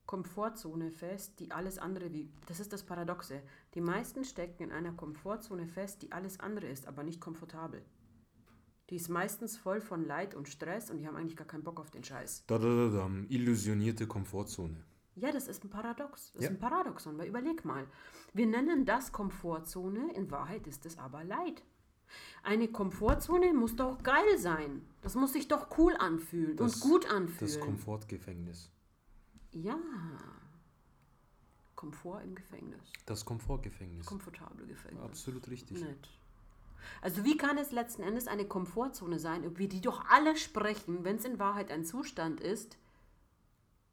[0.06, 2.30] Komfortzone fest, die alles andere wie.
[2.46, 3.42] Das ist das Paradoxe.
[3.74, 7.82] Die meisten stecken in einer Komfortzone fest, die alles andere ist, aber nicht komfortabel.
[8.92, 11.80] Die ist meistens voll von Leid und Stress und die haben eigentlich gar keinen Bock
[11.80, 12.44] auf den Scheiß.
[12.46, 14.76] Da, da, da, da, illusionierte Komfortzone.
[15.16, 16.30] Ja, das ist ein Paradox.
[16.34, 16.50] Das Ja.
[16.50, 17.86] ist ein Paradoxon, weil überleg mal.
[18.34, 21.62] Wir nennen das Komfortzone, in Wahrheit ist es aber Leid.
[22.42, 24.82] Eine Komfortzone muss doch geil sein.
[25.00, 27.60] Das muss sich doch cool anfühlen Das- und gut Das anfühlen.
[27.60, 28.70] Komfortgefängnis.
[29.52, 29.78] ja.
[31.76, 32.92] Komfort im Gefängnis.
[33.06, 34.04] Das Komfortgefängnis.
[34.04, 35.02] Komfortable Gefängnis.
[35.02, 35.80] Absolut richtig.
[35.80, 36.08] Nett.
[37.00, 41.16] Also wie kann es letzten Endes eine Komfortzone sein, wir die doch alle sprechen, wenn
[41.16, 42.78] es in Wahrheit ein Zustand ist,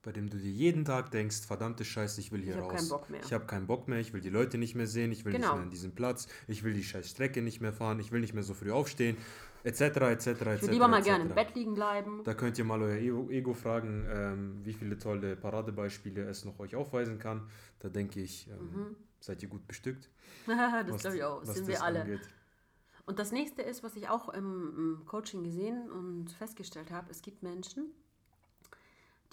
[0.01, 2.73] bei dem du dir jeden Tag denkst, verdammte Scheiße, ich will hier Ich hab raus.
[2.77, 3.19] keinen Bock mehr.
[3.21, 5.47] Ich habe keinen Bock mehr, ich will die Leute nicht mehr sehen, ich will Genau.
[5.47, 8.21] nicht mehr an diesem Platz, ich will die scheiß Strecke nicht mehr fahren, ich will
[8.21, 9.17] nicht mehr so früh aufstehen,
[9.65, 9.91] etc., etc.,
[10.27, 10.61] ich etc.
[10.61, 12.21] will lieber mal gerne im Bett liegen bleiben.
[12.23, 16.57] Da könnt ihr mal euer Ego, Ego fragen, ähm, wie viele tolle Paradebeispiele es noch
[16.59, 17.49] euch aufweisen kann.
[17.79, 20.09] Da denke ich, ähm, seid ihr gut bestückt.
[20.47, 20.51] Mhm.
[20.87, 21.41] das was- glaube ich auch.
[21.41, 22.01] was Sind das wir alle.
[22.03, 22.21] angeht.
[23.09, 27.41] Und das nächste ist, was ich auch im, Coaching gesehen und festgestellt habe, es gibt
[27.41, 27.91] Menschen,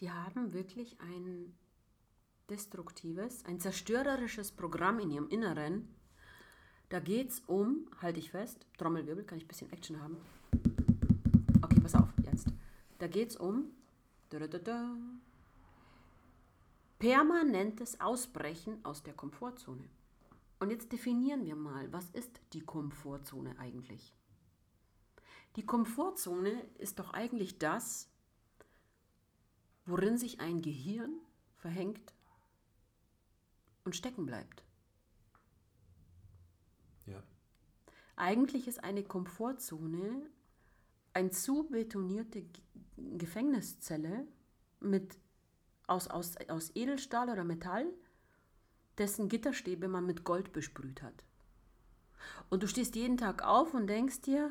[0.01, 1.55] die haben wirklich ein
[2.49, 5.95] destruktives, ein zerstörerisches Programm in ihrem Inneren.
[6.89, 10.17] Da geht es um, halte ich fest, Trommelwirbel, kann ich ein bisschen Action haben.
[11.61, 12.47] Okay, pass auf, jetzt.
[12.99, 13.73] Da geht es um
[16.99, 19.85] permanentes Ausbrechen aus der Komfortzone.
[20.59, 24.14] Und jetzt definieren wir mal, was ist die Komfortzone eigentlich?
[25.57, 28.11] Die Komfortzone ist doch eigentlich das,
[29.85, 31.21] worin sich ein Gehirn
[31.55, 32.14] verhängt
[33.85, 34.64] und stecken bleibt.
[37.07, 37.23] Ja.
[38.16, 40.29] Eigentlich ist eine Komfortzone
[41.12, 42.45] ein zu betonierte
[42.97, 44.27] Gefängniszelle
[44.81, 45.19] mit,
[45.87, 47.87] aus, aus, aus Edelstahl oder Metall,
[48.98, 51.24] dessen Gitterstäbe man mit Gold besprüht hat.
[52.48, 54.50] Und du stehst jeden Tag auf und denkst dir,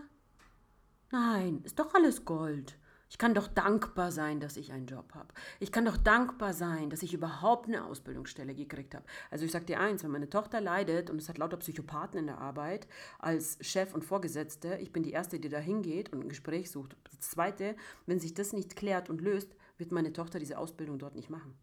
[1.11, 2.77] nein, ist doch alles Gold.
[3.09, 5.33] Ich kann doch dankbar sein, dass ich einen Job habe.
[5.59, 9.05] Ich kann doch dankbar sein, dass ich überhaupt eine Ausbildungsstelle gekriegt habe.
[9.29, 12.25] Also ich sag dir eins, wenn meine Tochter leidet und es hat lauter Psychopathen in
[12.25, 12.87] der Arbeit
[13.19, 16.97] als Chef und Vorgesetzte, ich bin die Erste, die da hingeht und ein Gespräch sucht.
[17.03, 21.15] Das Zweite, wenn sich das nicht klärt und löst, wird meine Tochter diese Ausbildung dort
[21.15, 21.55] nicht machen.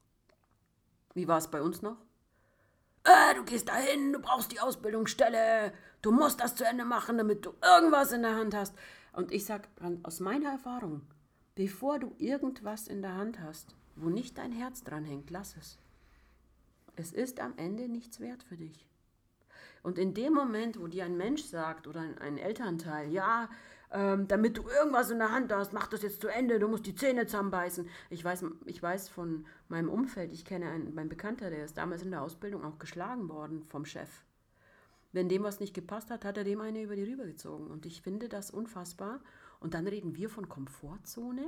[1.14, 1.98] Wie war es bei uns noch?
[3.04, 7.44] Äh, du gehst dahin, du brauchst die Ausbildungsstelle, du musst das zu Ende machen, damit
[7.44, 8.74] du irgendwas in der Hand hast.
[9.12, 11.02] Und ich sag an- aus meiner Erfahrung,
[11.54, 15.78] bevor du irgendwas in der Hand hast, wo nicht dein Herz dran hängt, lass es.
[16.94, 18.86] Es ist am Ende nichts wert für dich.
[19.82, 23.48] Und in dem Moment, wo dir ein Mensch sagt oder ein Elternteil, ja,
[23.92, 26.86] ähm, damit du irgendwas in der Hand hast, mach das jetzt zu Ende, du musst
[26.86, 27.88] die Zähne zusammenbeißen.
[28.10, 32.02] Ich weiß, ich weiß von meinem Umfeld, ich kenne einen, mein Bekannter, der ist damals
[32.02, 34.08] in der Ausbildung auch geschlagen worden vom Chef.
[35.12, 37.66] Wenn dem was nicht gepasst hat, hat er dem eine über die Rüber gezogen.
[37.66, 39.20] Und ich finde das unfassbar.
[39.60, 41.44] Und dann reden wir von Komfortzone?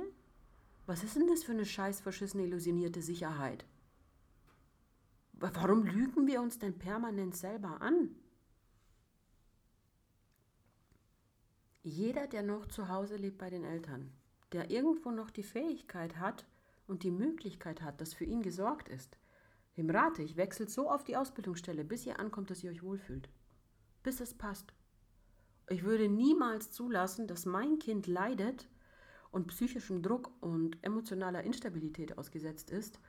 [0.85, 3.65] Was ist denn das für eine scheiß verschissene illusionierte Sicherheit?
[5.33, 8.09] Wa- Warum lügen wir uns denn permanent selber an?
[11.87, 14.11] Jeder, der noch zu Hause lebt bei den Eltern,
[14.53, 16.47] der irgendwo noch die Fähigkeit hat
[16.87, 19.19] und die Möglichkeit hat, dass für ihn gesorgt ist,
[19.77, 23.29] dem rate ich, wechselt so auf die Ausbildungsstelle, bis ihr ankommt, dass ihr euch wohlfühlt.
[24.01, 24.73] Bis es passt.
[25.69, 28.67] Ich würde niemals zulassen, dass mein Kind leidet
[29.29, 32.99] und psychischem Druck und emotionaler Instabilität ausgesetzt ist,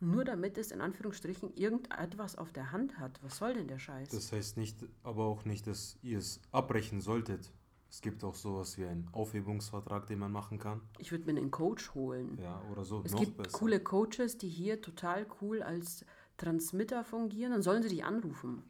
[0.00, 3.22] nur damit es in Anführungsstrichen irgendetwas auf der Hand hat.
[3.22, 4.08] Was soll denn der Scheiß?
[4.08, 7.52] Das heißt nicht, aber auch nicht, dass ihr es abbrechen solltet.
[7.94, 10.80] Es gibt auch sowas wie einen Aufhebungsvertrag, den man machen kann.
[10.98, 12.36] Ich würde mir einen Coach holen.
[12.42, 13.02] Ja, oder so.
[13.04, 13.56] Es noch gibt besser.
[13.56, 16.04] coole Coaches, die hier total cool als
[16.36, 17.52] Transmitter fungieren.
[17.52, 18.64] Dann sollen sie dich anrufen.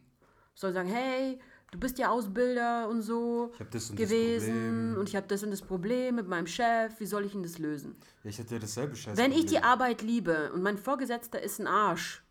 [0.53, 1.39] Sollen sagen, hey,
[1.71, 4.97] du bist ja Ausbilder und so Ich habe das und das gewesen Problem.
[4.99, 6.99] und ich habe das und das Problem mit meinem Chef.
[6.99, 7.95] Wie soll ich denn das lösen?
[8.23, 9.17] Ja, ich hatte ja dasselbe Scheiß.
[9.17, 12.23] Wenn ich die Arbeit liebe und mein Vorgesetzter ist ein Arsch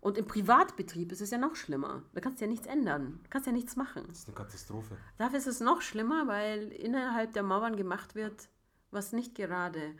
[0.00, 2.02] und im Privatbetrieb ist es ja noch schlimmer.
[2.12, 3.20] Da kannst du ja nichts ändern.
[3.24, 4.04] Du kannst ja nichts machen.
[4.08, 4.96] Das ist eine Katastrophe.
[5.18, 8.48] Dafür ist es noch schlimmer, weil innerhalb der Mauern gemacht wird,
[8.90, 9.94] was nicht gerade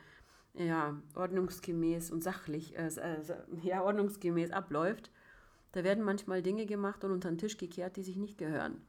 [0.55, 3.21] ja, ordnungsgemäß und sachlich, äh, äh,
[3.63, 5.11] ja, ordnungsgemäß abläuft.
[5.73, 8.81] Da werden manchmal Dinge gemacht und unter den Tisch gekehrt, die sich nicht gehören.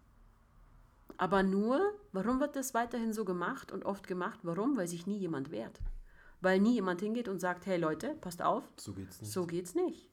[1.17, 4.39] Aber nur, warum wird das weiterhin so gemacht und oft gemacht?
[4.43, 4.77] Warum?
[4.77, 5.79] Weil sich nie jemand wehrt.
[6.41, 9.31] Weil nie jemand hingeht und sagt, hey Leute, passt auf, So geht's nicht.
[9.33, 10.09] so geht's nicht.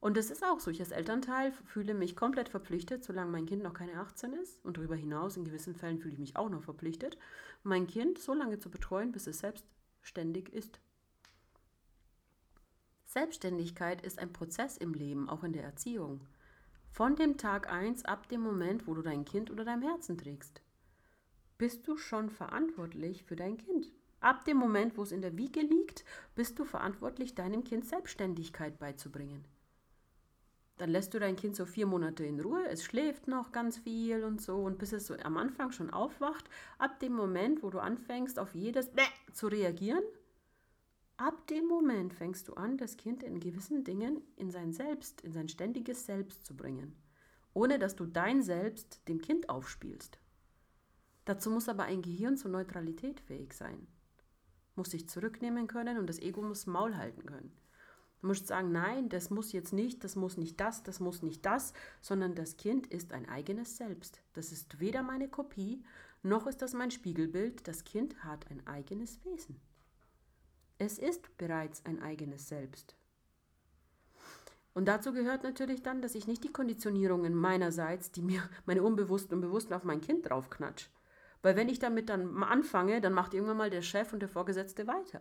[0.00, 0.70] Und das ist auch so.
[0.70, 4.64] Ich als Elternteil fühle mich komplett verpflichtet, solange mein Kind noch keine 18 ist.
[4.64, 7.18] Und darüber hinaus, in gewissen Fällen fühle ich mich auch noch verpflichtet,
[7.64, 10.80] mein Kind so lange zu betreuen, bis es selbstständig ist.
[13.06, 16.20] Selbstständigkeit ist ein Prozess im Leben, auch in der Erziehung.
[16.90, 20.62] Von dem Tag 1 ab dem Moment, wo du dein Kind unter deinem Herzen trägst,
[21.56, 23.92] bist du schon verantwortlich für dein Kind.
[24.20, 28.78] Ab dem Moment, wo es in der Wiege liegt, bist du verantwortlich, deinem Kind Selbstständigkeit
[28.78, 29.44] beizubringen.
[30.78, 34.22] Dann lässt du dein Kind so vier Monate in Ruhe, es schläft noch ganz viel
[34.22, 37.80] und so, und bis es so am Anfang schon aufwacht, ab dem Moment, wo du
[37.80, 40.04] anfängst, auf jedes Bäh zu reagieren,
[41.16, 45.32] ab dem Moment fängst du an, das Kind in gewissen Dingen in sein Selbst, in
[45.32, 46.94] sein ständiges Selbst zu bringen,
[47.54, 50.20] ohne dass du dein Selbst dem Kind aufspielst.
[51.24, 53.88] Dazu muss aber ein Gehirn zur Neutralität fähig sein.
[54.76, 57.52] Muss sich zurücknehmen können und das Ego muss Maul halten können.
[58.20, 61.46] Du musst sagen, nein, das muss jetzt nicht, das muss nicht das, das muss nicht
[61.46, 64.20] das, sondern das Kind ist ein eigenes Selbst.
[64.32, 65.84] Das ist weder meine Kopie,
[66.22, 67.68] noch ist das mein Spiegelbild.
[67.68, 69.60] Das Kind hat ein eigenes Wesen.
[70.78, 72.96] Es ist bereits ein eigenes Selbst.
[74.74, 79.34] Und dazu gehört natürlich dann, dass ich nicht die Konditionierungen meinerseits, die mir meine Unbewussten
[79.34, 80.88] und Bewussten auf mein Kind draufknatsch.
[81.42, 84.86] Weil wenn ich damit dann anfange, dann macht irgendwann mal der Chef und der Vorgesetzte
[84.86, 85.20] weiter.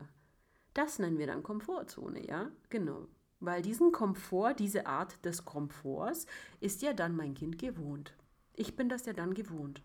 [0.77, 2.51] Das nennen wir dann Komfortzone, ja?
[2.69, 3.07] Genau.
[3.39, 6.27] Weil diesen Komfort, diese Art des Komforts,
[6.59, 8.13] ist ja dann mein Kind gewohnt.
[8.53, 9.81] Ich bin das ja dann gewohnt.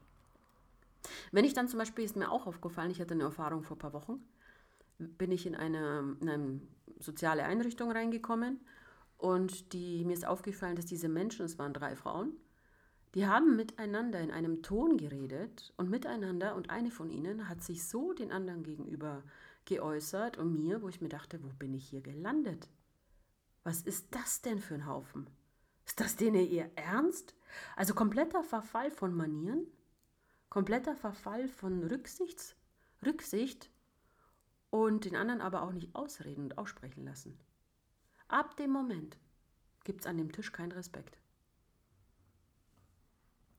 [1.31, 3.81] Wenn ich dann zum Beispiel, ist mir auch aufgefallen, ich hatte eine Erfahrung vor ein
[3.81, 4.23] paar Wochen,
[4.99, 6.61] bin ich in eine, in eine
[6.99, 8.61] soziale Einrichtung reingekommen
[9.17, 12.37] und die, mir ist aufgefallen, dass diese Menschen, es waren drei Frauen,
[13.15, 17.87] die haben miteinander in einem Ton geredet und miteinander und eine von ihnen hat sich
[17.87, 19.23] so den anderen gegenüber
[19.65, 22.69] geäußert und mir, wo ich mir dachte, wo bin ich hier gelandet?
[23.65, 25.29] Was ist das denn für ein Haufen?
[25.87, 27.35] Ist das denen ihr Ernst?
[27.77, 29.67] Also kompletter Verfall von Manieren,
[30.49, 32.57] kompletter Verfall von Rücksichts,
[33.05, 33.71] Rücksicht
[34.71, 37.39] und den anderen aber auch nicht ausreden und aussprechen lassen.
[38.29, 39.19] Ab dem Moment
[39.85, 41.19] gibt es an dem Tisch keinen Respekt.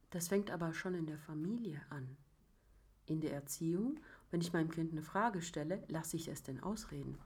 [0.09, 2.17] Das fängt aber schon in der Familie an.
[3.05, 3.99] In der Erziehung,
[4.33, 7.19] wenn ich meinem Kind eine Frage stelle, lasse ich es denn ausreden?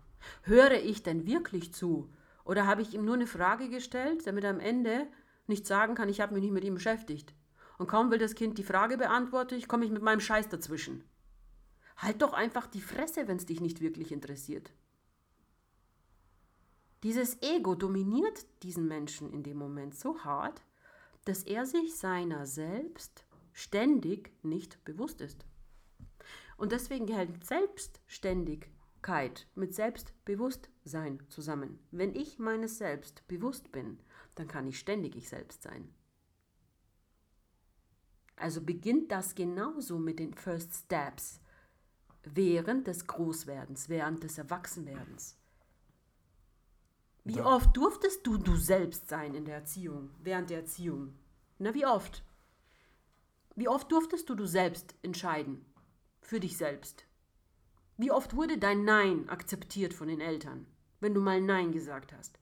[0.44, 2.14] Höre ich denn wirklich zu?
[2.44, 5.08] Oder habe ich ihm nur eine Frage gestellt, damit er am Ende
[5.48, 7.34] nicht sagen kann, ich habe mich nicht mit ihm beschäftigt?
[7.78, 11.06] Und kaum will das Kind die Frage beantwortet, komme ich mit meinem Scheiß dazwischen.
[11.96, 14.74] Halt doch einfach die Fresse, wenn es dich nicht wirklich interessiert.
[17.04, 20.62] Dieses Ego dominiert diesen Menschen in dem Moment so hart,
[21.24, 25.46] dass er sich seiner selbst ständig nicht bewusst ist.
[26.58, 31.80] Und deswegen hält Selbstständigkeit mit Selbstbewusstsein zusammen.
[31.92, 34.00] Wenn ich meines Selbst bewusst bin,
[34.36, 35.94] dann kann ich ständig ich selbst sein.
[38.36, 41.40] Also beginnt das genauso mit den First Steps
[42.24, 45.38] während des Großwerdens, während des Erwachsenwerdens.
[47.24, 51.14] Wie Da- oft durftest du du selbst sein in der Erziehung, während der Erziehung?
[51.60, 52.24] Na, wie oft?
[53.56, 55.66] Wie oft durftest du du selbst entscheiden?
[56.28, 57.06] Für dich selbst?
[57.96, 60.68] Wie oft wurde dein Nein akzeptiert von den Eltern,
[61.00, 62.38] wenn du mal Nein gesagt hast?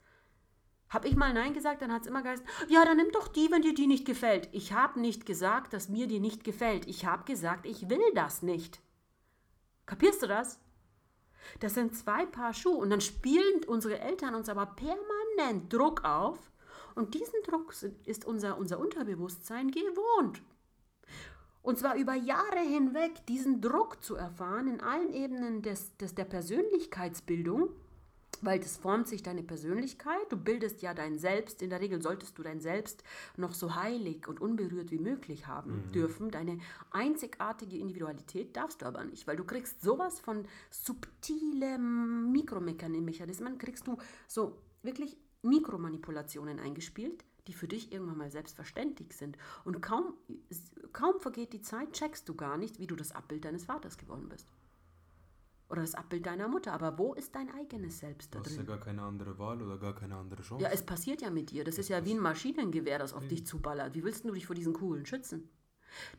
[0.89, 3.52] Hab ich mal Nein gesagt, dann hat es immer geheißen, ja, dann nimm doch die,
[3.52, 4.50] wenn dir die nicht gefällt.
[4.54, 6.88] Ich habe nicht gesagt, dass mir die nicht gefällt.
[6.88, 8.82] Ich habe gesagt, ich will das nicht.
[9.86, 10.60] Kapierst du das?
[11.60, 16.39] Das sind zwei Paar Schuhe und dann spielen unsere Eltern uns aber permanent Druck auf
[16.95, 17.71] und diesen Druck
[18.06, 20.41] ist unser, unser Unterbewusstsein gewohnt.
[21.65, 26.25] Und zwar über Jahre hinweg diesen Druck zu erfahren in allen Ebenen des, des, der
[26.25, 27.69] Persönlichkeitsbildung,
[28.41, 30.30] Weil das formt sich deine Persönlichkeit.
[30.30, 31.63] Du bildest ja dein Selbst.
[31.63, 33.04] In der Regel solltest du dein Selbst
[33.38, 36.30] noch so heilig und unberührt wie möglich haben dürfen.
[36.30, 36.60] Deine
[36.91, 43.97] einzigartige Individualität darfst du aber nicht, weil du kriegst sowas von subtile Mikromechanismen, kriegst du
[44.28, 49.38] so wirklich Mikromanipulationen eingespielt, die für dich irgendwann mal selbstverständlich sind.
[49.63, 50.13] Und kaum,
[50.93, 54.29] kaum vergeht die Zeit, checkst du gar nicht, wie du das Abbild deines Vaters geworden
[54.29, 54.47] bist.
[55.69, 56.73] Oder das Abbild deiner Mutter.
[56.73, 58.67] Aber wo ist dein eigenes Selbst Du da hast ja drin?
[58.67, 60.63] gar keine andere Wahl oder gar keine andere Chance.
[60.63, 61.63] Ja, es passiert ja mit dir.
[61.63, 63.95] Das ist ja wie ein Maschinengewehr, das auf dich zuballert.
[63.95, 65.49] Wie willst du dich vor diesen Kugeln schützen?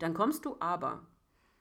[0.01, 1.07] Dann kommst du aber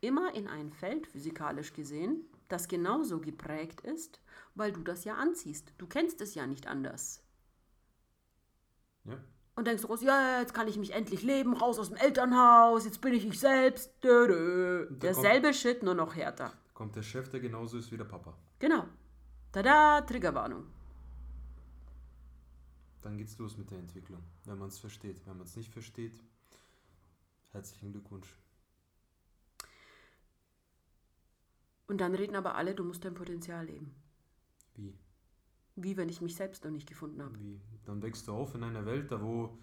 [0.02, 4.20] immer in ein Feld, physikalisch gesehen, das genauso geprägt ist,
[4.56, 5.74] weil du das ja anziehst.
[5.78, 7.24] Du kennst es ja nicht anders.
[9.06, 9.18] ja.
[9.56, 12.84] Und denkst du, groß, ja, jetzt kann ich mich endlich leben, raus aus dem Elternhaus,
[12.84, 13.92] jetzt bin ich ich selbst.
[14.04, 14.88] Dö, dö.
[14.90, 16.52] Derselbe Shit, nur noch härter.
[16.74, 18.38] Kommt der Chef, der genauso ist wie der Papa.
[18.60, 18.86] Genau.
[19.54, 20.66] Tada, Triggerwarnung.
[23.02, 24.22] Dann geht's los mit der Entwicklung.
[24.44, 25.26] Wenn man es versteht.
[25.26, 26.20] Wenn man es nicht versteht,
[27.52, 28.36] herzlichen Glückwunsch.
[31.88, 33.96] Und dann reden aber alle, du musst dein Potenzial leben.
[34.74, 34.98] Wie?
[35.76, 37.40] Wie wenn ich mich selbst noch nicht gefunden habe.
[37.40, 37.60] Wie?
[37.86, 39.58] Dann wächst du auf in einer Welt, da wo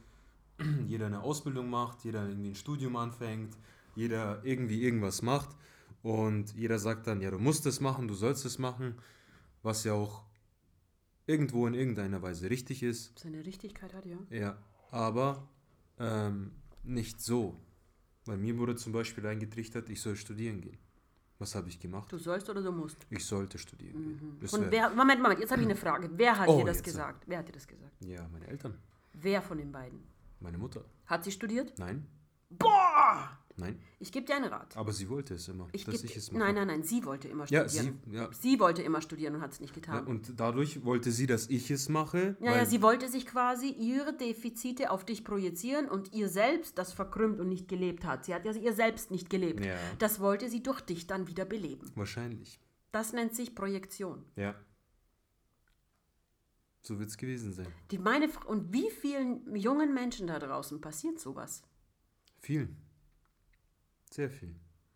[0.87, 3.57] jeder eine Ausbildung macht, jeder irgendwie ein Studium anfängt,
[3.94, 5.57] jeder irgendwie irgendwas macht
[6.03, 8.96] und jeder sagt dann, ja, du musst es machen, du sollst es machen,
[9.62, 10.25] was ja auch
[11.27, 13.18] irgendwo in irgendeiner Weise richtig ist.
[13.18, 14.18] Seine Richtigkeit hat, ja.
[14.31, 14.59] Ja,
[14.90, 15.48] aber
[15.98, 17.59] ähm, nicht so.
[18.25, 20.79] Bei mir wurde zum Beispiel eingetrichtert, ich soll studieren gehen.
[21.42, 22.12] Was habe ich gemacht?
[22.12, 23.05] Du sollst oder du musst.
[23.11, 26.09] Ich sollte studieren Von wär- wer, Moment, Moment, jetzt habe ich eine Frage.
[26.14, 26.85] Wer hat Oh, dir das jetzt.
[26.85, 27.24] gesagt?
[27.26, 27.90] Wer hat dir das gesagt?
[27.98, 28.78] ja, meine Eltern,
[29.14, 30.05] Wer von den beiden?
[30.38, 30.85] meine Mutter.
[31.07, 31.76] Hat sie studiert?
[31.81, 32.07] Nein,
[32.50, 33.37] Boah!
[33.62, 34.77] Nein, Ich gebe dir einen Rat.
[34.77, 36.44] aber sie wollte es immer, Ich dass ich es mache.
[36.44, 38.01] nein, nein, nein, sie wollte immer Ja, studieren.
[38.07, 39.81] sie, ja, Sie wollte immer studieren und hat es nicht ja.
[39.81, 40.07] getan.
[40.07, 42.37] Und dadurch wollte sie, dass ich es mache.
[42.40, 46.92] Ja, ja, sie wollte sich quasi ihre Defizite auf dich projizieren und ihr selbst, das
[46.92, 48.25] verkrümmt und nicht gelebt hat.
[48.25, 49.64] Sie hat ja ihr selbst nicht gelebt.
[49.64, 49.77] Ja.
[49.98, 51.90] Das wollte sie durch dich dann wieder beleben.
[51.94, 52.61] Wahrscheinlich.
[52.90, 54.25] Das nennt sich Projektion.
[54.37, 54.55] Ja.
[56.83, 57.68] So wird es gewesen sein.
[57.92, 61.62] Die meine und wie vielen jungen Menschen da draußen passiert sowas?
[62.40, 62.68] Viel.
[64.12, 64.55] Sehr viel.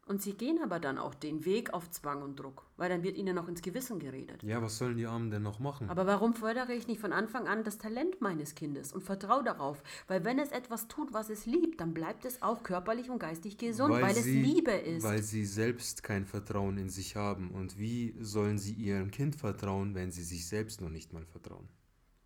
[0.09, 3.17] Und sie gehen aber dann auch den Weg auf Zwang und Druck, weil dann wird
[3.17, 4.41] ihnen noch ins Gewissen geredet.
[4.45, 5.91] Ja, was sollen die Armen denn noch machen?
[5.91, 9.83] Aber warum fördere ich nicht von Anfang an das Talent meines Kindes und vertraue darauf?
[10.07, 13.59] Weil wenn es etwas tut, was es liebt, dann bleibt es auch körperlich und geistig
[13.59, 15.03] gesund, weil, es sie, Liebe ist.
[15.03, 17.51] Weil sie selbst kein Vertrauen in sich haben.
[17.51, 21.69] Und wie sollen sie ihrem Kind vertrauen, wenn sie sich selbst noch nicht mal vertrauen?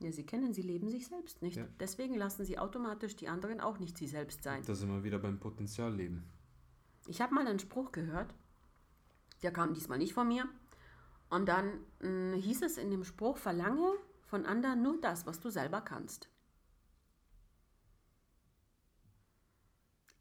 [0.02, 1.56] ja, sie kennen, sie leben sich selbst nicht.
[1.58, 1.68] Ja.
[1.78, 4.62] Deswegen lassen sie automatisch die anderen auch nicht sie selbst sein.
[4.66, 6.24] Da sind wir wieder beim Potenzialleben.
[7.10, 8.32] Ich habe mal einen Spruch gehört,
[9.42, 10.48] der kam diesmal nicht von mir.
[11.28, 13.94] Und dann mh, hieß es in dem Spruch, verlange
[14.28, 16.28] von anderen nur das, was du selber kannst.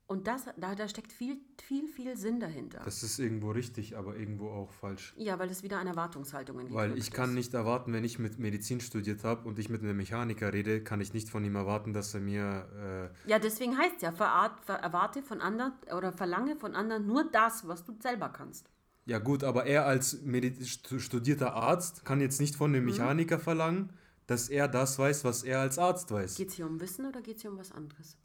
[0.10, 2.82] Und das, da, da steckt viel, viel, viel Sinn dahinter.
[2.84, 5.14] Das ist irgendwo richtig, aber irgendwo auch falsch.
[5.18, 7.36] ja, weil es wieder an Erwartungshaltungen Weil geknüpft ich kann ist.
[7.36, 11.00] nicht erwarten, wenn ich mit Medizin studiert habe und ich mit einem Mechaniker rede, kann
[11.00, 15.22] ich nicht von ihm erwarten, dass er mir Ja, deswegen heißt ja, verart, ver, erwarte
[15.22, 18.66] von anderen oder verlange von anderen nur das, was du selber kannst.
[19.06, 22.90] äh, ja gut, aber er als Medi studierter Arzt kann jetzt nicht von dem Mhm.
[22.92, 23.94] Mechaniker verlangen,
[24.26, 26.36] dass er das weiß, was er als Arzt weiß.
[26.36, 28.18] Geht es hier um Wissen oder geht es hier um was anderes?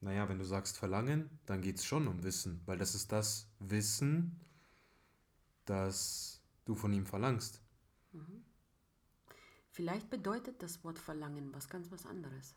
[0.00, 3.46] Naja, wenn du sagst verlangen, dann geht es schon um Wissen, weil das ist das
[3.58, 4.40] Wissen,
[5.66, 7.60] das du von ihm verlangst.
[9.70, 12.54] Vielleicht bedeutet das Wort verlangen was ganz was anderes.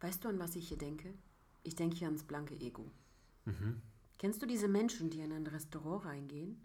[0.00, 1.12] Weißt du, an was ich hier denke?
[1.62, 2.90] Ich denke hier ans blanke Ego.
[4.18, 6.60] Kennst du diese Menschen, die in ein Restaurant reingehen,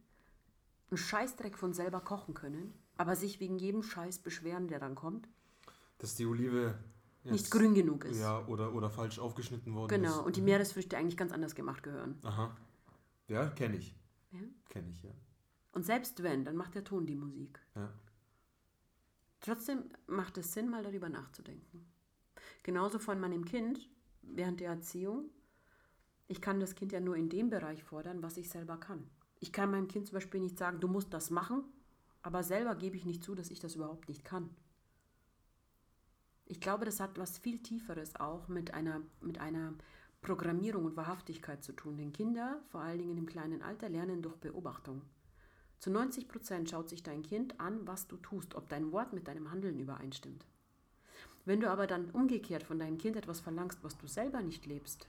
[0.90, 5.28] einen Scheißdreck von selber kochen können, aber sich wegen jedem Scheiß beschweren, der dann kommt,
[6.00, 6.78] Dass die Olive
[7.24, 8.20] nicht grün genug ist?
[8.20, 10.26] Ja, oder, oder falsch aufgeschnitten worden Genau, ist.
[10.26, 12.20] und die Meeresfrüchte eigentlich ganz anders gemacht gehören.
[12.24, 12.56] Aha.
[13.28, 13.96] Ja, kenne ich.
[14.32, 14.40] Ja?
[14.70, 15.12] Kenne ich, ja.
[15.72, 17.60] Und selbst wenn, dann macht der Ton die Musik.
[17.76, 17.90] ja.
[19.40, 21.86] Trotzdem macht es Sinn, mal darüber nachzudenken.
[22.64, 23.90] Genauso von meinem Kind
[24.22, 25.30] während der Erziehung.
[26.30, 29.06] Ich kann das Kind ja nur in dem Bereich fordern, was ich selber kann.
[29.42, 31.66] Ich kann meinem Kind zum Beispiel nicht sagen, du musst das machen,
[32.24, 34.50] aber selber gebe ich nicht zu, dass ich das überhaupt nicht kann.
[36.46, 39.74] Ich glaube, das hat was viel Tieferes auch mit einer, mit einer
[40.22, 41.98] Programmierung und Wahrhaftigkeit zu tun.
[41.98, 45.02] Denn Kinder, vor allen Dingen im kleinen Alter, lernen durch Beobachtung.
[45.80, 49.28] Zu 90 Prozent schaut sich dein Kind an, was du tust, ob dein Wort mit
[49.28, 50.46] deinem Handeln übereinstimmt.
[51.46, 55.08] Wenn du aber dann umgekehrt von deinem Kind etwas verlangst, was du selber nicht lebst,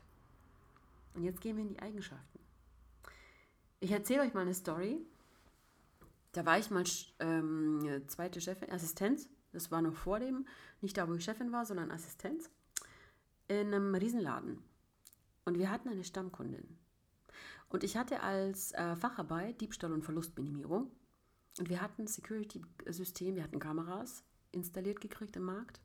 [1.14, 2.40] Und jetzt gehen wir in die Eigenschaften.
[3.78, 5.06] Ich erzähle euch mal eine Story.
[6.34, 6.84] Da war ich mal
[7.20, 9.28] ähm, zweite Chefin, Assistenz.
[9.52, 10.46] Das war noch vor dem,
[10.80, 12.50] nicht da, wo ich Chefin war, sondern Assistenz.
[13.46, 14.58] In einem Riesenladen.
[15.44, 16.76] Und wir hatten eine Stammkundin.
[17.68, 20.90] Und ich hatte als äh, Facharbeit Diebstahl und Verlustminimierung.
[21.58, 25.80] Und wir hatten Security-System, wir hatten Kameras installiert gekriegt im Markt.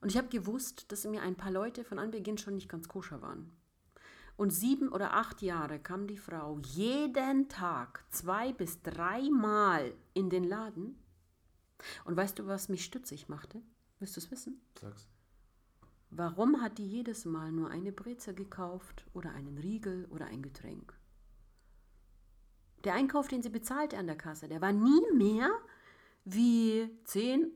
[0.00, 3.22] Und ich habe gewusst, dass mir ein paar Leute von Anbeginn schon nicht ganz koscher
[3.22, 3.52] waren.
[4.40, 10.44] Und sieben oder acht Jahre kam die Frau jeden Tag zwei bis dreimal in den
[10.44, 10.98] Laden.
[12.06, 13.60] Und weißt du, was mich stützig machte?
[13.98, 14.58] Willst du es wissen?
[14.80, 15.06] Sag's.
[16.08, 20.98] Warum hat die jedes Mal nur eine Breze gekauft oder einen Riegel oder ein Getränk?
[22.84, 25.50] Der Einkauf, den sie bezahlte an der Kasse, der war nie mehr
[26.24, 27.52] wie 10,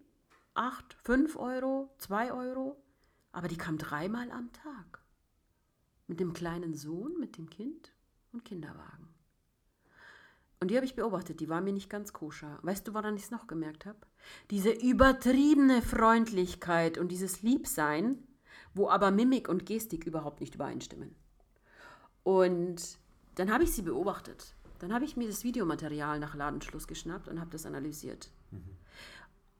[0.52, 2.76] 8, 5 Euro, 2 Euro,
[3.32, 5.03] aber die kam dreimal am Tag.
[6.14, 7.90] Mit dem kleinen Sohn, mit dem Kind
[8.30, 9.08] und Kinderwagen.
[10.60, 12.60] Und die habe ich beobachtet, die war mir nicht ganz koscher.
[12.62, 13.98] Weißt du, woran ich es noch gemerkt habe?
[14.52, 18.22] Diese übertriebene Freundlichkeit und dieses Liebsein,
[18.74, 21.16] wo aber Mimik und Gestik überhaupt nicht übereinstimmen.
[22.22, 23.00] Und
[23.34, 24.54] dann habe ich sie beobachtet.
[24.78, 28.30] Dann habe ich mir das Videomaterial nach Ladenschluss geschnappt und habe das analysiert.
[28.52, 28.76] Mhm.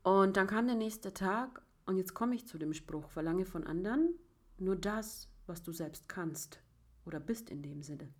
[0.04, 3.66] Und dann kam der nächste Tag und jetzt komme ich zu dem Spruch, verlange von
[3.66, 4.14] anderen
[4.58, 6.60] nur das, was du selbst kannst
[7.04, 8.12] oder bist in dem Sinne.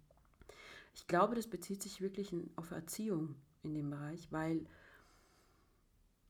[0.95, 4.67] Ich glaube, das bezieht sich wirklich auf Erziehung in dem Bereich, weil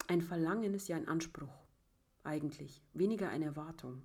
[0.08, 1.52] ein Verlangen ist ja ein Anspruch
[2.22, 4.02] eigentlich, weniger eine Erwartung.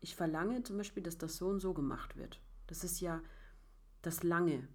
[0.00, 2.40] Ich verlange zum Beispiel, dass das so und so gemacht wird.
[2.68, 3.20] Das ist ja
[4.02, 4.68] das Lange,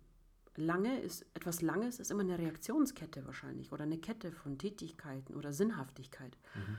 [0.55, 5.53] lange ist, etwas Langes ist immer eine Reaktionskette wahrscheinlich oder eine Kette von Tätigkeiten oder
[5.53, 6.38] Sinnhaftigkeit.
[6.55, 6.78] Mhm.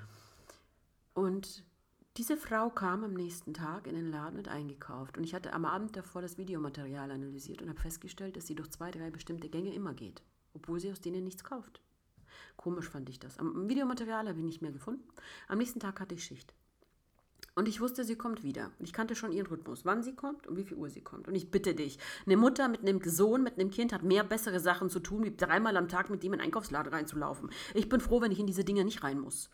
[1.14, 1.64] Und
[2.18, 5.16] diese Frau kam am nächsten Tag in den Laden und eingekauft.
[5.16, 8.70] Und ich hatte am Abend davor das Videomaterial analysiert und habe festgestellt, dass sie durch
[8.70, 11.80] zwei, drei bestimmte Gänge immer geht, obwohl sie aus denen nichts kauft.
[12.56, 13.38] Komisch fand ich das.
[13.38, 15.08] Am Videomaterial habe ich nicht mehr gefunden.
[15.48, 16.54] Am nächsten Tag hatte ich Schicht.
[17.54, 18.72] Und ich wusste, sie kommt wieder.
[18.78, 21.28] Und ich kannte schon ihren Rhythmus, wann sie kommt und wie viel Uhr sie kommt.
[21.28, 24.60] Und ich bitte dich, eine Mutter mit einem Sohn, mit einem Kind hat mehr bessere
[24.60, 27.50] Sachen zu tun, wie dreimal am Tag mit dem in den Einkaufsladen reinzulaufen.
[27.74, 29.50] Ich bin froh, wenn ich in diese Dinge nicht rein muss.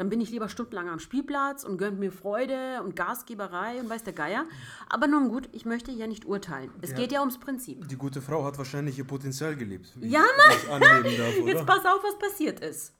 [0.00, 4.02] Dann bin ich lieber stundenlang am Spielplatz und gönnt mir Freude und Gasgeberei und weiß
[4.02, 4.46] der Geier.
[4.88, 6.70] Aber nun gut, ich möchte ja nicht urteilen.
[6.80, 6.96] Es ja.
[6.96, 7.86] geht ja ums Prinzip.
[7.86, 9.94] Die gute Frau hat wahrscheinlich ihr Potenzial gelebt.
[10.00, 10.24] Ja,
[10.70, 10.80] Mann!
[10.80, 11.04] Darf,
[11.44, 12.94] Jetzt pass auf, was passiert ist.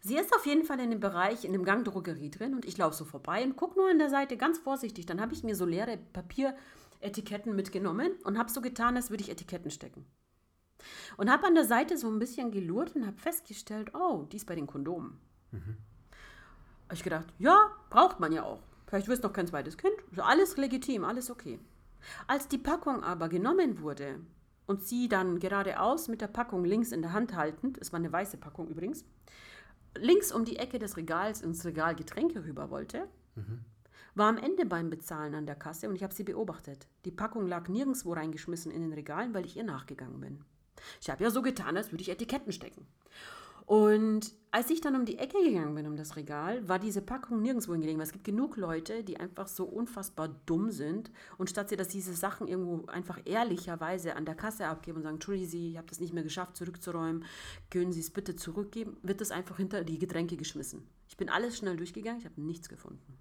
[0.00, 2.76] Sie ist auf jeden Fall in dem Bereich, in dem Gang Drogerie drin und ich
[2.76, 5.06] laufe so vorbei und gucke nur an der Seite ganz vorsichtig.
[5.06, 9.30] Dann habe ich mir so leere Papieretiketten mitgenommen und habe so getan, als würde ich
[9.30, 10.04] Etiketten stecken.
[11.16, 14.48] Und habe an der Seite so ein bisschen gelurrt und habe festgestellt, oh, die ist
[14.48, 15.20] bei den Kondomen.
[15.52, 15.76] Mhm.
[16.90, 18.58] Habe ich gedacht, ja, braucht man ja auch.
[18.88, 19.94] Vielleicht wirst du noch kein zweites Kind.
[20.16, 21.60] Alles legitim, alles okay.
[22.26, 24.18] Als die Packung aber genommen wurde
[24.66, 28.12] und sie dann geradeaus mit der Packung links in der Hand haltend, es war eine
[28.12, 29.04] weiße Packung übrigens,
[29.96, 33.60] links um die Ecke des Regals ins Regal Getränke rüber wollte, mhm.
[34.16, 36.88] war am Ende beim Bezahlen an der Kasse und ich habe sie beobachtet.
[37.04, 40.44] Die Packung lag nirgendwo reingeschmissen in den Regalen, weil ich ihr nachgegangen bin.
[41.00, 42.84] Ich habe ja so getan, als würde ich Etiketten stecken.
[43.66, 47.40] Und als ich dann um die Ecke gegangen bin, um das Regal, war diese Packung
[47.40, 47.98] nirgendwo hingelegen.
[47.98, 51.88] Weil es gibt genug Leute, die einfach so unfassbar dumm sind und statt sie, dass
[51.88, 55.88] diese Sachen irgendwo einfach ehrlicherweise an der Kasse abgeben und sagen, Entschuldigen Sie, ich habe
[55.88, 57.24] das nicht mehr geschafft zurückzuräumen,
[57.70, 60.82] können Sie es bitte zurückgeben, wird das einfach hinter die Getränke geschmissen.
[61.08, 63.18] Ich bin alles schnell durchgegangen, ich habe nichts gefunden.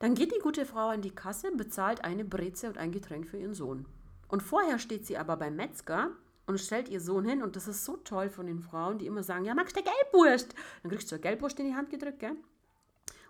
[0.00, 3.36] Dann geht die gute Frau an die Kasse, bezahlt eine Breze und ein Getränk für
[3.36, 3.86] ihren Sohn.
[4.28, 6.10] Und vorher steht sie aber beim Metzger
[6.46, 7.42] und stellt ihr Sohn hin.
[7.42, 10.54] Und das ist so toll von den Frauen, die immer sagen, ja, magst du Gelbwurst?
[10.82, 12.36] Dann kriegst du eine Gelbwurst in die Hand gedrückt, gell?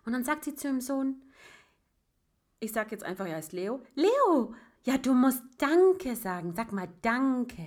[0.04, 1.22] Und dann sagt sie zu ihrem Sohn,
[2.58, 4.54] ich sag jetzt einfach, er heißt Leo, Leo,
[4.84, 6.54] ja, du musst Danke sagen.
[6.54, 7.66] Sag mal Danke.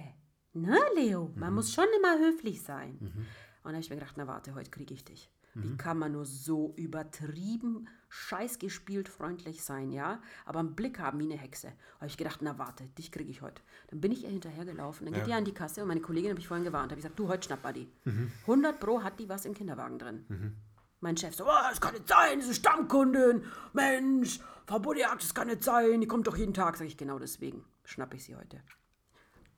[0.54, 1.32] Ne, Leo?
[1.36, 1.56] Man mhm.
[1.56, 2.98] muss schon immer höflich sein.
[3.00, 3.08] Mhm.
[3.08, 3.26] Und
[3.64, 5.30] dann habe ich mir gedacht, na warte, heute kriege ich dich.
[5.56, 5.78] Wie mhm.
[5.78, 10.22] kann man nur so übertrieben, scheißgespielt freundlich sein, ja?
[10.46, 11.74] Aber einen Blick haben wie eine Hexe.
[11.98, 13.62] Habe ich gedacht, na warte, dich kriege ich heute.
[13.88, 15.06] Dann bin ich ihr hinterhergelaufen.
[15.06, 15.28] Dann geht ja.
[15.28, 16.92] die an die Kasse und meine Kollegin habe ich vorhin gewarnt.
[16.92, 17.88] Habe ich gesagt, du, heute schnapp die.
[18.06, 18.32] Mhm.
[18.42, 20.26] 100 Pro hat die was im Kinderwagen drin.
[20.28, 20.56] Mhm.
[21.02, 23.44] Mein Chef so, oh, das kann nicht sein, diese Stammkundin.
[23.74, 26.02] Mensch, Frau Bodiak, das kann nicht sein.
[26.02, 26.78] Die kommt doch jeden Tag.
[26.78, 28.62] Sage ich, genau deswegen schnappe ich sie heute.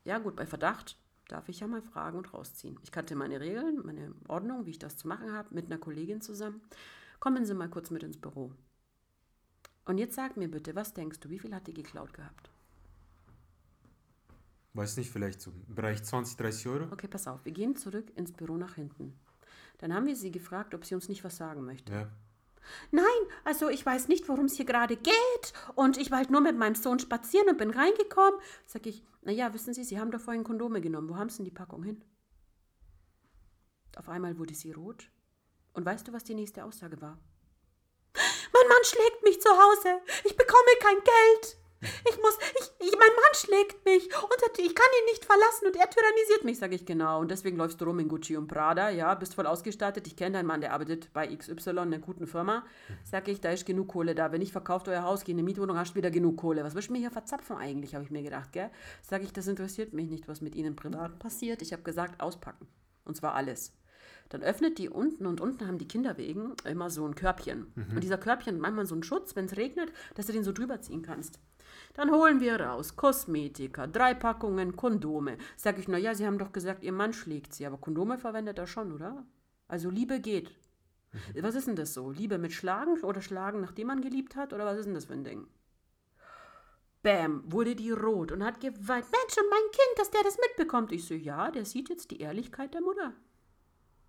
[0.04, 0.98] Ja gut, bei Verdacht
[1.28, 2.78] darf ich ja mal fragen und rausziehen.
[2.84, 6.22] Ich kannte meine Regeln, meine Ordnung, wie ich das zu machen habe, mit einer Kollegin
[6.22, 6.62] zusammen.
[7.20, 8.52] Kommen Sie mal kurz mit ins Büro.
[9.86, 12.50] Und jetzt sag mir bitte, was denkst du, wie viel hat die geklaut gehabt?
[14.74, 16.92] Weiß nicht, vielleicht so im Bereich 20, 30 Euro?
[16.92, 19.14] Okay, pass auf, wir gehen zurück ins Büro nach hinten.
[19.78, 21.94] Dann haben wir sie gefragt, ob sie uns nicht was sagen möchte.
[21.94, 22.10] Ja.
[22.92, 23.06] Nein,
[23.44, 25.54] also ich weiß nicht, worum es hier gerade geht.
[25.76, 28.40] Und ich war halt nur mit meinem Sohn spazieren und bin reingekommen.
[28.66, 31.10] Sag ich, naja, wissen Sie, Sie haben doch vorhin Kondome genommen.
[31.10, 32.04] Wo haben Sie denn die Packung hin?
[33.98, 35.10] Auf einmal wurde sie rot.
[35.74, 37.18] Und weißt du, was die nächste Aussage war?
[38.14, 40.02] Mein Mann schlägt mich zu Hause.
[40.24, 41.58] Ich bekomme kein Geld.
[42.10, 45.76] Ich muss, ich, ich, mein Mann schlägt mich und ich kann ihn nicht verlassen und
[45.76, 47.20] er tyrannisiert mich, sage ich genau.
[47.20, 50.08] Und deswegen läufst du rum in Gucci und Prada, ja, bist voll ausgestattet.
[50.08, 52.64] Ich kenne deinen Mann, der arbeitet bei XY, einer guten Firma.
[53.04, 54.32] Sag ich, da ist genug Kohle da.
[54.32, 56.64] Wenn ich verkauft euer Haus, gehe in eine Mietwohnung, hast du wieder genug Kohle.
[56.64, 58.70] Was willst du mir hier verzapfen eigentlich, habe ich mir gedacht, gell?
[59.02, 61.62] Sag ich, das interessiert mich nicht, was mit ihnen privat passiert.
[61.62, 62.68] Ich habe gesagt, auspacken.
[63.06, 63.74] Und zwar alles.
[64.30, 67.68] Dann öffnet die unten und unten haben die Kinder wegen immer so ein Körbchen.
[67.76, 67.96] Mhm.
[67.96, 70.82] Und dieser Körbchen manchmal so einen Schutz, wenn es regnet, dass du den so drüber
[70.82, 71.40] ziehen kannst.
[71.96, 75.38] Dann holen wir raus Kosmetika, drei Packungen Kondome.
[75.56, 78.68] Sag ich, naja, Sie haben doch gesagt, Ihr Mann schlägt Sie, aber Kondome verwendet er
[78.68, 79.26] schon, oder?
[79.68, 80.52] Also Liebe geht.
[81.14, 81.44] Mhm.
[81.44, 82.12] Was ist denn das so?
[82.12, 84.52] Liebe mit Schlagen oder Schlagen, nachdem man geliebt hat?
[84.52, 85.48] Oder was ist denn das für ein Ding?
[87.02, 89.06] Bäm, wurde die rot und hat geweint.
[89.12, 90.92] Mensch, und mein Kind, dass der das mitbekommt.
[90.92, 93.14] Ich so, ja, der sieht jetzt die Ehrlichkeit der Mutter.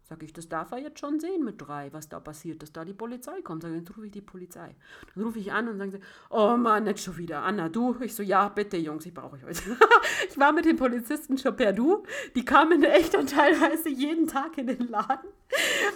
[0.08, 2.84] Sag ich, das darf er jetzt schon sehen mit drei, was da passiert, dass da
[2.84, 3.62] die Polizei kommt.
[3.62, 4.76] Sag ich, dann rufe ich die Polizei.
[5.14, 6.00] Dann rufe ich an und sagen sie,
[6.30, 7.42] oh Mann, nicht schon wieder.
[7.42, 7.96] Anna, du?
[8.00, 9.76] Ich so, ja, bitte, Jungs, ich brauche euch heute.
[10.30, 12.04] ich war mit den Polizisten schon per Du.
[12.36, 15.28] Die kamen echt dann teilweise jeden Tag in den Laden.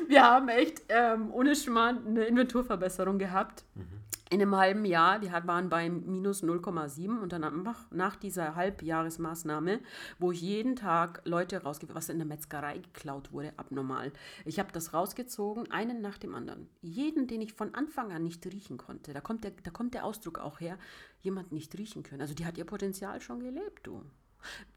[0.09, 3.65] Wir haben echt ähm, ohne Schmarrn eine Inventurverbesserung gehabt.
[3.77, 4.01] Mhm
[4.31, 9.81] in einem halben Jahr, die waren bei minus 0,7 und dann nach dieser Halbjahresmaßnahme,
[10.20, 14.12] wo ich jeden Tag Leute rausgebe, was in der Metzgerei geklaut wurde, abnormal.
[14.45, 16.68] Ich habe das rausgezogen, einen nach dem anderen.
[16.81, 19.12] Jeden, den ich von Anfang an nicht riechen konnte.
[19.12, 20.78] Da kommt der, da kommt der Ausdruck auch her,
[21.18, 22.22] jemand nicht riechen können.
[22.22, 24.05] Also die hat ihr Potenzial schon gelebt, du.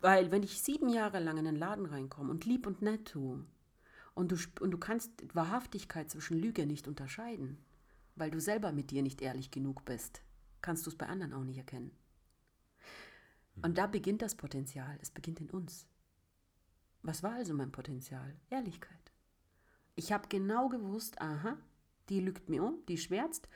[0.02, 3.46] Weil wenn ich sieben Jahre lang in den Laden reinkomme und lieb und nett tue
[4.16, 7.60] und du, und du kannst Wahrhaftigkeit zwischen Lüge nicht unterscheiden,
[8.16, 10.22] weil du selber mit dir nicht ehrlich genug bist,
[10.62, 11.92] kannst du es bei anderen auch nicht erkennen.
[13.62, 14.98] Und da beginnt das Potenzial.
[15.02, 15.88] Es beginnt in uns.
[17.04, 18.36] Was war also mein Potenzial?
[18.50, 19.12] Ehrlichkeit.
[19.96, 21.58] Ich habe genau gewusst, aha,
[22.10, 23.48] die lügt mir um, die schwärzt.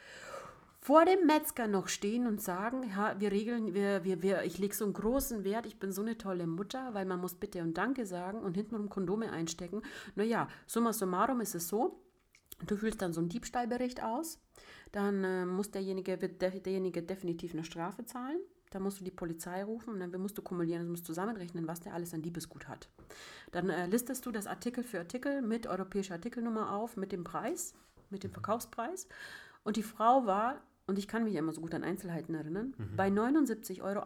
[0.80, 4.76] Vor dem Metzger noch stehen und sagen, ja, wir regeln, wir, wir, wir, ich lege
[4.76, 7.78] so einen großen Wert, ich bin so eine tolle Mutter, weil man muss Bitte und
[7.78, 9.82] Danke sagen und hintenrum Kondome einstecken.
[10.16, 12.00] Naja, summa summarum ist es so,
[12.66, 14.40] Du füllst dann so einen Diebstahlbericht aus,
[14.92, 18.40] dann äh, muss derjenige, wird de derjenige definitiv eine Strafe zahlen.
[18.72, 21.80] Dann musst du die Polizei rufen und dann musst du kumulieren, du musst zusammenrechnen, was
[21.80, 22.90] der alles an Diebesgut hat.
[23.52, 27.74] Dann äh, listest du das Artikel für Artikel mit europäischer Artikelnummer auf, mit dem Preis,
[28.10, 29.08] mit dem Verkaufspreis.
[29.64, 32.96] Und die Frau war, und ich kann mich immer so gut an Einzelheiten erinnern, mhm.
[32.96, 34.04] bei 79,18 Euro.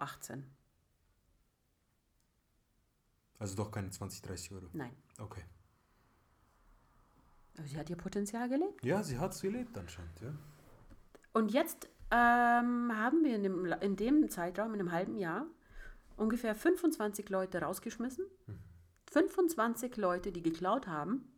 [3.40, 4.68] Also doch keine 20, 30 Euro?
[4.74, 4.92] Nein.
[5.18, 5.42] Okay.
[7.64, 8.84] Sie hat ihr Potenzial gelebt.
[8.84, 10.34] Ja, sie hat es gelebt anscheinend, ja.
[11.34, 15.46] Und jetzt ähm, haben wir in dem, in dem Zeitraum, in einem halben Jahr,
[16.18, 18.26] ungefähr 25 Leute rausgeschmissen.
[18.48, 18.60] Mhm.
[19.12, 21.30] 25 Leute, die geklaut haben.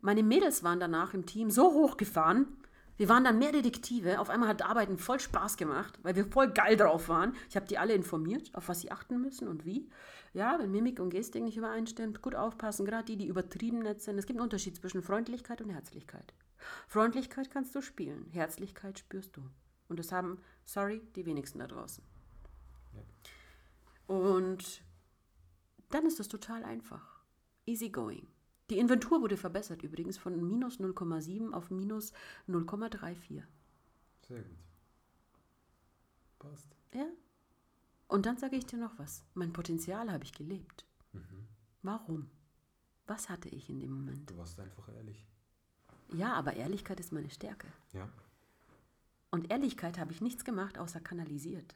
[0.00, 2.46] Meine Mädels waren danach im Team so hochgefahren,
[2.96, 4.20] wir waren dann mehr Detektive.
[4.20, 7.34] Auf einmal hat Arbeiten voll Spaß gemacht, weil wir voll geil drauf waren.
[7.48, 9.88] Ich habe die alle informiert, auf was sie achten müssen und wie.
[10.34, 14.18] Ja, wenn Mimik und Gestik nicht übereinstimmt, gut aufpassen, gerade die, die übertrieben nett sind.
[14.18, 16.32] Es gibt einen Unterschied zwischen Freundlichkeit und Herzlichkeit.
[16.88, 19.42] Freundlichkeit kannst du spielen, Herzlichkeit spürst du.
[19.88, 22.02] Und das haben, sorry, die wenigsten da draußen.
[22.94, 24.14] Ja.
[24.14, 24.82] Und
[25.90, 27.20] dann ist das total einfach.
[27.66, 28.26] Easy going.
[28.70, 32.12] Die Inventur wurde verbessert übrigens von minus 0,7 auf minus
[32.48, 33.42] 0,34.
[34.26, 34.58] Sehr gut.
[36.38, 36.74] Passt.
[36.94, 37.06] Ja.
[38.12, 39.24] Und dann sage ich dir noch was.
[39.32, 40.84] Mein Potenzial habe ich gelebt.
[41.14, 41.48] Mhm.
[41.80, 42.30] Warum?
[43.06, 44.30] Was hatte ich in dem Moment?
[44.30, 45.26] Du warst einfach ehrlich.
[46.12, 47.68] Ja, aber Ehrlichkeit ist meine Stärke.
[47.94, 48.06] Ja.
[49.30, 51.74] Und Ehrlichkeit habe ich nichts gemacht, außer kanalisiert.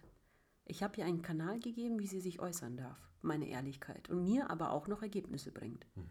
[0.66, 4.10] Ich habe ihr einen Kanal gegeben, wie sie sich äußern darf, meine Ehrlichkeit.
[4.10, 5.86] Und mir aber auch noch Ergebnisse bringt.
[5.96, 6.04] Mhm.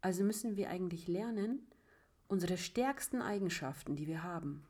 [0.00, 1.66] Also müssen wir eigentlich lernen,
[2.28, 4.64] unsere stärksten Eigenschaften, die wir haben,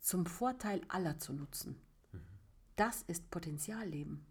[0.00, 1.80] zum Vorteil aller zu nutzen.
[2.78, 4.24] Das ist Potenzialleben.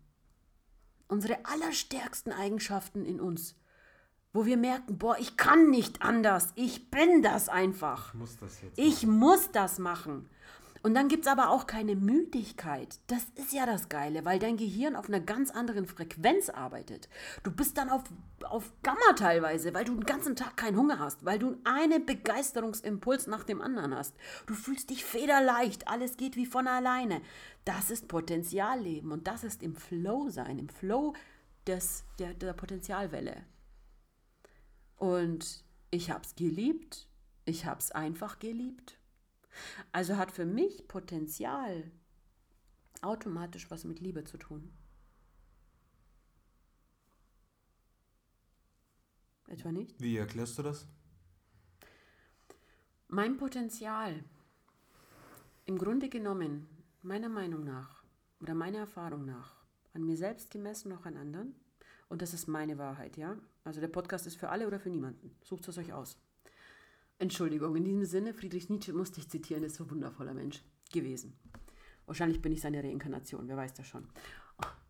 [1.10, 3.56] Unsere allerstärksten Eigenschaften in uns,
[4.32, 8.14] wo wir merken, boah, ich kann nicht anders, ich bin das einfach.
[8.14, 8.80] Ich muss das jetzt.
[8.80, 9.20] Ich machen.
[9.20, 10.30] muss das machen.
[10.84, 13.00] Und dann gibt es aber auch keine Müdigkeit.
[13.08, 17.10] Das ist ja das Geile, weil dein Gehirn auf einer ganz anderen Frequenz arbeitet.
[17.44, 18.04] Du bist dann auf,
[18.44, 23.28] auf Gamma teilweise, weil du den ganzen Tag keinen Hunger hast, weil du einen Begeisterungsimpuls
[23.28, 24.16] nach dem anderen hast.
[24.46, 27.22] Du fühlst dich federleicht, alles geht wie von alleine.
[27.66, 31.14] Das ist Potenzialleben und das ist im Flow sein, im Flow
[31.66, 33.44] des, der, der Potenzialwelle.
[34.98, 37.08] Und ich habe es geliebt
[37.46, 38.97] Ich habe es einfach geliebt.
[39.92, 41.92] Also hat für mich Potenzial
[43.02, 44.72] automatisch was mit Liebe zu tun.
[49.48, 50.00] Etwa nicht?
[50.02, 50.88] Wie erklärst du das?
[53.08, 54.24] Mein Potenzial,
[55.66, 56.68] im Grunde genommen,
[57.02, 58.04] meiner Meinung nach
[58.42, 59.56] oder meiner Erfahrung nach,
[59.94, 61.56] an mir selbst gemessen, auch an anderen,
[62.10, 63.38] und das ist meine Wahrheit, ja?
[63.64, 65.36] Also der Podcast ist für alle oder für niemanden.
[65.44, 66.18] Sucht es euch aus.
[67.20, 70.62] Entschuldigung, in diesem Sinne, Friedrich Nietzsche musste ich zitieren, ist so ein wundervoller Mensch
[70.92, 71.34] gewesen.
[72.06, 74.08] Wahrscheinlich bin ich seine Reinkarnation, wer weiß das schon.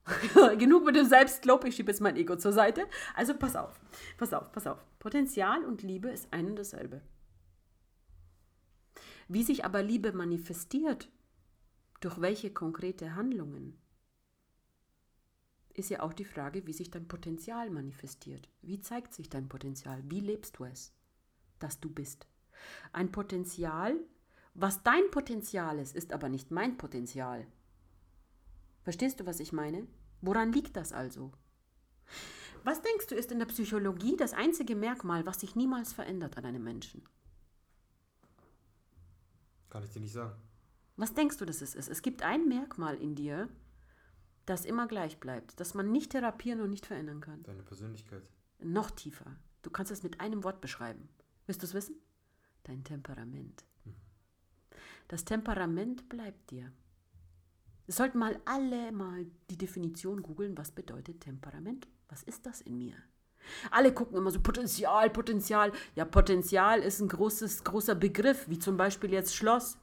[0.58, 2.86] Genug mit dem Selbstlob, ich schiebe jetzt mein Ego zur Seite.
[3.16, 3.80] Also pass auf,
[4.18, 4.86] pass auf, pass auf.
[5.00, 7.02] Potenzial und Liebe ist ein und dasselbe.
[9.28, 11.10] Wie sich aber Liebe manifestiert,
[12.00, 13.78] durch welche konkrete Handlungen,
[15.74, 18.50] ist ja auch die Frage, wie sich dein Potenzial manifestiert.
[18.62, 20.02] Wie zeigt sich dein Potenzial?
[20.06, 20.94] Wie lebst du es,
[21.60, 22.28] dass du bist?
[22.94, 23.98] Ein Potenzial,
[24.54, 27.46] was dein Potenzial ist, ist aber nicht mein Potenzial.
[28.84, 29.88] Verstehst du, was ich meine?
[30.22, 31.32] Woran liegt das also?
[32.64, 36.46] Was denkst du, ist in der Psychologie das einzige Merkmal, was sich niemals verändert an
[36.46, 37.04] einem Menschen?
[39.70, 40.36] Kann ich dir nicht sagen.
[40.96, 41.88] Was denkst du, dass es ist?
[41.88, 43.50] Es gibt ein Merkmal in dir,
[44.48, 47.44] das immer gleich bleibt, das man nicht therapieren und nicht verändern kann.
[47.44, 48.32] Deine Persönlichkeit.
[48.60, 49.36] Noch tiefer.
[49.62, 51.10] Du kannst es mit einem Wort beschreiben.
[51.48, 51.96] Willst du es wissen?
[52.64, 53.64] Dein Temperament.
[55.08, 56.72] Das Temperament bleibt dir.
[57.86, 61.88] Wir sollten mal alle mal die Definition googeln, was bedeutet Temperament?
[62.10, 62.96] Was ist das in mir?
[63.72, 65.72] Alle gucken immer so Potenzial, Potenzial.
[65.96, 69.78] Ja, Potenzial ist ein großes, großer Begriff, wie zum Beispiel jetzt Schloss.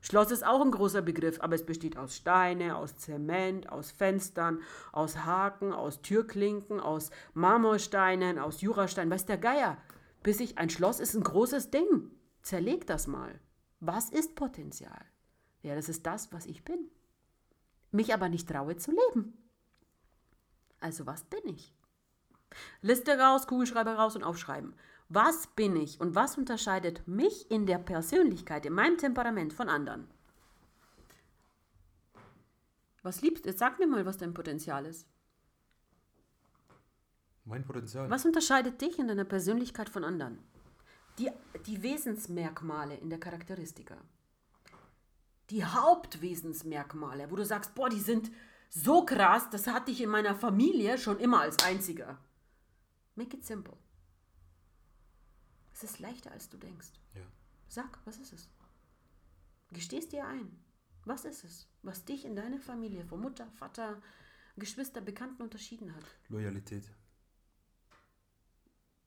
[0.00, 4.60] Schloss ist auch ein großer Begriff, aber es besteht aus Steine, aus Zement, aus Fenstern,
[4.90, 9.78] aus Haken, aus Türklinken, aus Marmorsteinen, aus Jurasteinen, weiß der Geier.
[10.24, 12.10] Bis ich ein Schloss ist ein großes Ding.
[12.42, 13.38] Zerleg das mal.
[13.80, 15.04] Was ist Potenzial?
[15.62, 16.90] Ja, das ist das, was ich bin.
[17.92, 19.36] Mich aber nicht traue zu leben.
[20.80, 21.74] Also was bin ich?
[22.80, 24.74] Liste raus, Kugelschreiber raus und aufschreiben.
[25.10, 30.08] Was bin ich und was unterscheidet mich in der Persönlichkeit, in meinem Temperament von anderen?
[33.02, 33.50] Was liebst du?
[33.50, 35.06] Jetzt sag mir mal, was dein Potenzial ist.
[37.44, 38.08] Mein Potenzial.
[38.10, 40.38] Was unterscheidet dich in deiner Persönlichkeit von anderen?
[41.18, 41.30] Die,
[41.66, 43.96] die Wesensmerkmale in der Charakteristika.
[45.50, 48.30] Die Hauptwesensmerkmale, wo du sagst, boah, die sind
[48.70, 52.18] so krass, das hatte ich in meiner Familie schon immer als einziger.
[53.14, 53.76] Make it simple.
[55.72, 56.88] Es ist leichter, als du denkst.
[57.14, 57.22] Ja.
[57.68, 58.48] Sag, was ist es?
[59.70, 60.58] Gestehst dir ein.
[61.04, 64.00] Was ist es, was dich in deiner Familie von Mutter, Vater,
[64.56, 66.04] Geschwister, Bekannten unterschieden hat?
[66.28, 66.84] Loyalität.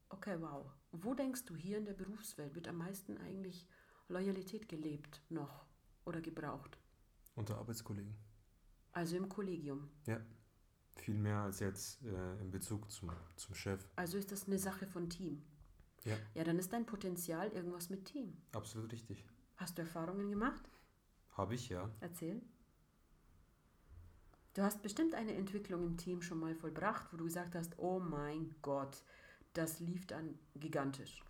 [0.09, 0.65] Okay, wow.
[0.91, 3.67] Wo denkst du hier in der Berufswelt wird am meisten eigentlich
[4.07, 5.65] Loyalität gelebt noch
[6.05, 6.77] oder gebraucht?
[7.35, 8.15] Unter Arbeitskollegen.
[8.93, 9.89] Also im Kollegium.
[10.05, 10.19] Ja.
[10.95, 13.87] Viel mehr als jetzt äh, in Bezug zum, zum Chef.
[13.95, 15.43] Also ist das eine Sache von Team.
[16.03, 16.17] Ja.
[16.33, 18.37] Ja, dann ist dein Potenzial irgendwas mit Team.
[18.53, 19.23] Absolut richtig.
[19.57, 20.69] Hast du Erfahrungen gemacht?
[21.31, 21.91] Habe ich, ja.
[21.99, 22.41] Erzähl.
[24.53, 27.99] Du hast bestimmt eine Entwicklung im Team schon mal vollbracht, wo du gesagt hast, oh
[27.99, 29.03] mein Gott,
[29.57, 31.23] das lief dann gigantisch.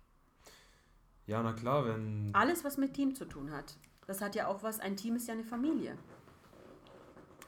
[1.26, 2.30] Ja, na klar, wenn.
[2.34, 3.76] Alles, was mit Team zu tun hat.
[4.06, 5.96] Das hat ja auch was, ein Team ist ja eine Familie.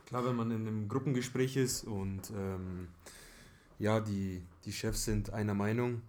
[0.06, 2.88] Klar, wenn man in einem Gruppengespräch ist und ähm,
[3.78, 6.02] ja, die, die Chefs sind einer Meinung,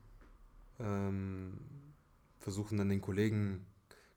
[0.79, 1.57] ähm,
[2.39, 3.65] versuchen dann den Kollegen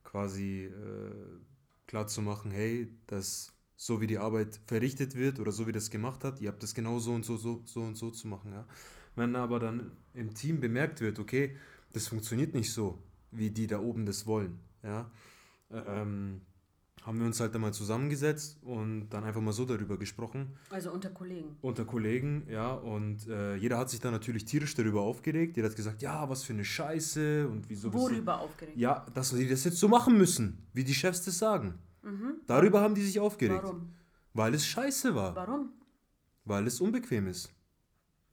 [0.02, 1.38] quasi äh,
[1.86, 6.40] klarzumachen, hey, dass so wie die Arbeit verrichtet wird oder so wie das gemacht hat,
[6.40, 8.52] ihr habt das genau so und so, so, so und so zu machen.
[8.52, 8.66] Ja?
[9.16, 11.56] Wenn aber dann im Team bemerkt wird, okay,
[11.92, 12.98] das funktioniert nicht so,
[13.30, 15.10] wie die da oben das wollen, ja,
[15.70, 16.40] ähm,
[17.02, 20.56] haben wir uns halt einmal zusammengesetzt und dann einfach mal so darüber gesprochen.
[20.70, 21.56] Also unter Kollegen.
[21.60, 25.56] Unter Kollegen, ja, und äh, jeder hat sich dann natürlich tierisch darüber aufgeregt.
[25.56, 27.92] Jeder hat gesagt, ja, was für eine Scheiße und wieso.
[27.92, 28.78] Worüber aufgeregt?
[28.78, 31.78] Ja, dass sie das jetzt so machen müssen, wie die Chefs das sagen.
[32.46, 33.62] Darüber haben die sich aufgeregt.
[33.62, 33.66] Mhm.
[33.66, 33.92] Warum?
[34.34, 35.34] Weil es scheiße war.
[35.34, 35.70] Warum?
[36.44, 37.52] Weil es unbequem ist.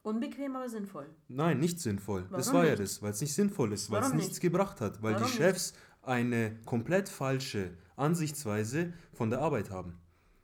[0.04, 1.08] Unbequem, aber sinnvoll.
[1.28, 2.26] Nein, nicht sinnvoll.
[2.32, 2.82] das Warum war ja nicht?
[2.84, 4.42] das, weil es nicht sinnvoll ist, weil es nichts nicht?
[4.42, 5.38] gebracht hat, weil Warum die nicht?
[5.38, 10.00] Chefs eine komplett falsche Ansichtsweise von der Arbeit haben.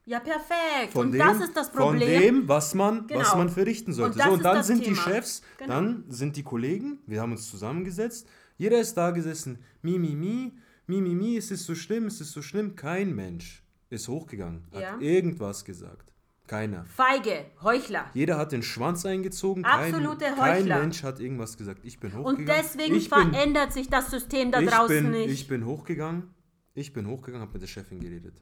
[0.06, 0.94] Ja, perfekt.
[0.94, 2.00] Von und dem, das ist das Problem.
[2.00, 3.38] Von dem, was man, was Genau.
[3.38, 4.14] man verrichten sollte.
[4.14, 5.02] Und das so, und dann das sind die Thema.
[5.02, 5.74] Chefs, Genau.
[5.74, 8.28] dann sind die Kollegen, wir haben uns zusammengesetzt,
[8.58, 10.54] jeder ist da gesessen, mi, mi, mi,
[10.88, 12.76] mi, mi, mi, es ist so schlimm, es ist so schlimm.
[12.76, 14.98] Kein Mensch ist hochgegangen, hat Ja.
[15.00, 16.14] irgendwas gesagt.
[16.48, 16.86] Keiner.
[16.86, 18.10] Feige, Heuchler.
[18.14, 19.66] Jeder hat den Schwanz eingezogen.
[19.66, 20.80] Absolute kein, kein Heuchler.
[20.80, 21.82] Mensch hat irgendwas gesagt.
[21.84, 22.64] Ich bin Und hochgegangen.
[22.64, 25.30] deswegen ich bin, verändert sich das System da ich draußen bin, nicht.
[25.30, 26.34] Ich bin hochgegangen.
[26.74, 28.36] Ich bin hochgegangen, habe mit der Chefin geredet.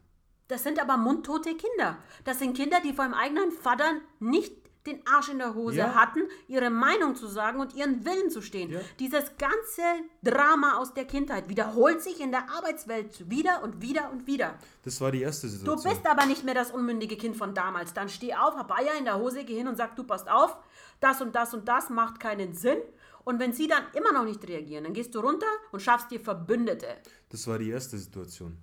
[0.48, 1.98] Das sind aber mundtote Kinder.
[2.24, 4.54] Das sind Kinder, die vor ihrem eigenen Vater nicht
[4.86, 5.96] den Arsch in der Hose Ja.
[5.96, 8.70] hatten, ihre Meinung zu sagen und ihren Willen zu stehen.
[8.72, 8.80] Ja.
[9.00, 9.82] Dieses ganze
[10.24, 14.56] Drama aus der Kindheit wiederholt sich in der Arbeitswelt wieder und wieder und wieder.
[14.84, 15.92] Das war die erste Du Situation.
[15.94, 17.94] bist aber nicht mehr das unmündige Kind von damals.
[17.94, 20.58] Dann steh auf, hab Eier in der Hose, geh hin und sag, du passt auf,
[21.00, 22.78] das und das und das macht keinen Sinn.
[23.24, 26.20] Und wenn sie dann immer noch nicht reagieren, dann gehst du runter und schaffst dir
[26.20, 26.88] Verbündete.
[27.30, 28.58] Das war die erste Situation.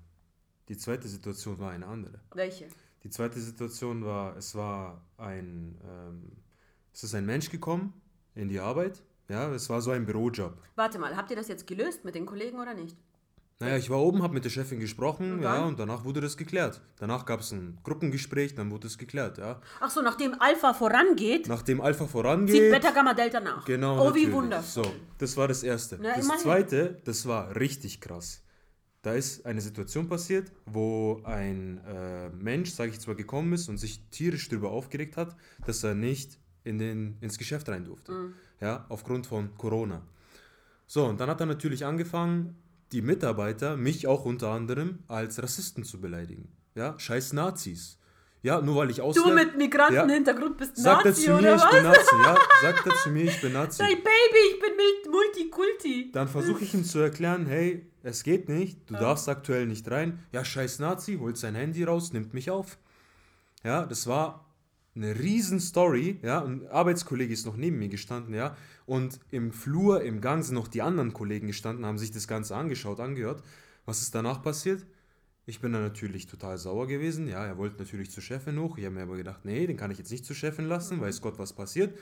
[0.68, 2.20] Die zweite Situation war eine andere.
[2.32, 2.68] Welche?
[3.04, 6.32] Die zweite Situation war, es war ein, ähm,
[6.92, 7.92] es ist ein Mensch gekommen
[8.34, 9.02] in die Arbeit.
[9.28, 10.56] Ja, es war so ein Bürojob.
[10.76, 12.96] Warte mal, habt ihr das jetzt gelöst mit den Kollegen oder nicht?
[13.60, 16.36] Naja, ich war oben, habe mit der Chefin gesprochen, Und ja, und danach wurde das
[16.36, 16.80] geklärt.
[16.98, 19.60] Danach gab es ein Gruppengespräch, dann wurde es geklärt, ja.
[19.80, 23.64] Ach so, nachdem Alpha vorangeht, Nachdem Alpha zieht vorangeht, Beta Gamma Delta nach.
[23.64, 24.32] genau, Oh, wie natürlich.
[24.32, 24.84] wundervoll.
[24.84, 25.96] So, das war das Erste.
[26.02, 26.42] Na, das immerhin.
[26.42, 28.42] Zweite, das war richtig krass.
[29.02, 33.78] Da ist eine Situation passiert, wo ein äh, Mensch, sage ich zwar, gekommen ist und
[33.78, 35.36] sich tierisch darüber aufgeregt hat,
[35.66, 38.12] dass er nicht in den, ins Geschäft rein durfte.
[38.12, 38.34] Mhm.
[38.60, 40.02] Ja, aufgrund von Corona.
[40.86, 42.56] So, und dann hat er natürlich angefangen,
[42.92, 46.48] die Mitarbeiter, mich auch unter anderem, als Rassisten zu beleidigen.
[46.76, 47.98] Ja, scheiß Nazis.
[48.42, 49.44] Ja, nur weil ich Du ausländer...
[49.44, 51.96] mit Migrantenhintergrund bist Sagt er Nazi zu mir, oder ich bin was?
[51.96, 52.36] Nazi, ja?
[52.62, 53.82] Sagt er zu mir, ich bin Nazi.
[53.84, 56.10] Hey Baby, ich bin Multikulti.
[56.12, 60.18] Dann versuche ich ihm zu erklären, hey, es geht nicht, du darfst aktuell nicht rein.
[60.32, 62.78] Ja, scheiß Nazi, holt sein Handy raus, nimmt mich auf.
[63.62, 64.44] Ja, das war
[64.94, 70.02] eine riesen Story, ja, ein Arbeitskollege ist noch neben mir gestanden, ja, und im Flur,
[70.02, 73.42] im Gang sind noch die anderen Kollegen gestanden, haben sich das Ganze angeschaut, angehört.
[73.86, 74.84] Was ist danach passiert?
[75.44, 78.84] Ich bin dann natürlich total sauer gewesen, ja, er wollte natürlich zur Chefin hoch, ich
[78.84, 81.38] habe mir aber gedacht, nee, den kann ich jetzt nicht zur Chefin lassen, weiß Gott,
[81.38, 81.98] was passiert.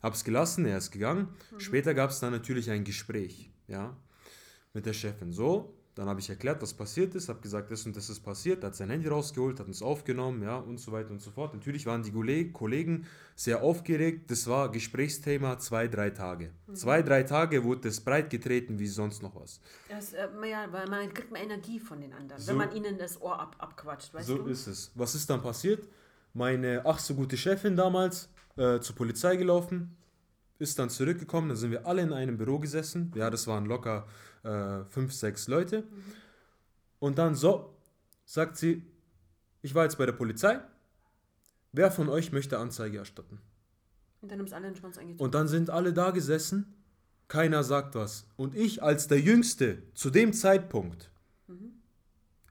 [0.00, 1.28] Hab's gelassen, er ist gegangen.
[1.58, 3.96] Später gab es dann natürlich ein Gespräch, ja,
[4.74, 5.32] mit der Chefin.
[5.32, 8.64] So, dann habe ich erklärt, was passiert ist, habe gesagt, das und das ist passiert,
[8.64, 11.54] hat sein Handy rausgeholt, hat uns aufgenommen, ja, und so weiter und so fort.
[11.54, 14.30] Natürlich waren die Kollegen sehr aufgeregt.
[14.30, 16.50] Das war Gesprächsthema zwei, drei Tage.
[16.72, 19.60] Zwei, drei Tage wurde das breit getreten wie sonst noch was.
[19.88, 22.98] Das, äh, ja, weil man kriegt man Energie von den anderen, So- wenn man ihnen
[22.98, 24.46] das Ohr ab, abquatscht, weißt so du?
[24.46, 24.90] ist es.
[24.94, 25.88] Was ist dann passiert?
[26.32, 29.96] Meine ach so gute Chefin damals äh, zur Polizei gelaufen,
[30.58, 33.12] ist dann zurückgekommen, dann sind wir alle in einem Büro gesessen.
[33.14, 34.06] Ja, das waren locker
[34.42, 35.84] äh, fünf, sechs Leute.
[36.98, 37.74] Und dann so,
[38.24, 38.82] sagt sie,
[39.62, 40.60] ich war jetzt bei der Polizei.
[41.72, 43.40] Wer von euch möchte Anzeige erstatten?
[44.20, 45.24] Und dann du alle den Schwanz eingezogen.
[45.24, 46.74] Und dann sind alle da gesessen,
[47.28, 48.26] keiner sagt was.
[48.36, 51.10] Und ich als der Jüngste zu dem Zeitpunkt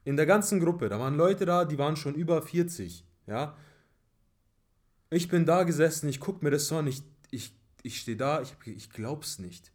[0.04, 3.56] in der ganzen Gruppe, da waren Leute da, die waren schon über 40, ja.
[5.10, 7.54] Ich bin da gesessen, ich guck mir das so an, ich, ich,
[7.84, 9.70] ich stehe da, ich, ich glaub's nicht.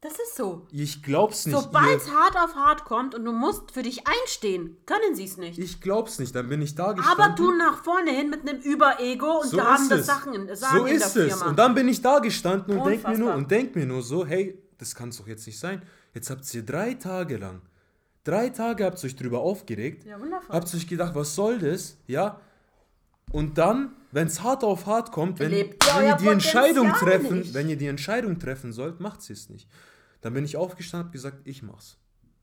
[0.00, 0.66] Das ist so.
[0.70, 1.58] Ich glaub's nicht.
[1.58, 5.24] Sobald ihr- es hart auf hart kommt und du musst für dich einstehen, können sie
[5.24, 5.58] es nicht.
[5.58, 7.20] ich glaub's nicht, dann bin ich da gestanden.
[7.24, 10.06] Aber tun nach vorne hin mit einem Überego und so wir haben das.
[10.06, 11.42] Sachen, sagen so in ist es.
[11.42, 13.36] Und dann bin ich da gestanden und denk mir nur Unfassbar.
[13.36, 15.82] und denk mir nur so, hey, das kann's doch jetzt nicht sein.
[16.14, 17.60] Jetzt habt ihr drei Tage lang,
[18.22, 20.54] drei Tage habt ihr euch drüber aufgeregt, ja, wundervoll.
[20.54, 22.40] habt euch gedacht, was soll das, ja?
[23.30, 27.38] Und dann, wenn es hart auf hart kommt, wenn, Lebt wenn ihr die Entscheidung treffen,
[27.40, 27.54] nicht.
[27.54, 29.68] wenn ihr die Entscheidung treffen sollt, macht sie es nicht.
[30.20, 31.98] Dann bin ich aufgestanden und gesagt, ich mach's.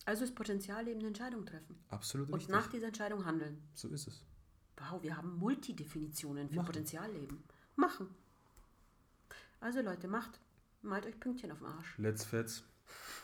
[0.06, 1.84] Also ist Potenzial eben eine Entscheidung treffen.
[1.90, 2.52] Absolut Und richtig.
[2.56, 3.62] nach dieser Entscheidung handeln.
[3.74, 4.24] so ist es.
[4.78, 6.66] Wow, wir haben Multidefinitionen für Machen.
[6.68, 7.44] Potenzialleben.
[7.76, 8.10] Machen.
[9.60, 10.40] Also Leute, macht.
[10.82, 11.98] Malt euch Pünktchen auf den Arsch.
[11.98, 12.64] Let's fetz.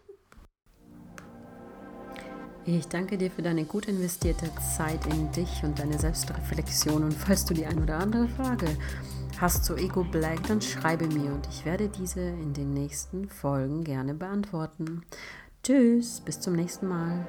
[2.68, 7.04] Ich danke dir für deine gut investierte Zeit in dich und deine Selbstreflexion.
[7.04, 8.66] Und falls du die ein oder andere Frage
[9.40, 13.84] hast zu Ego Black, dann schreibe mir und ich werde diese in den nächsten Folgen
[13.84, 15.04] gerne beantworten.
[15.62, 17.28] Tschüss, bis zum nächsten Mal.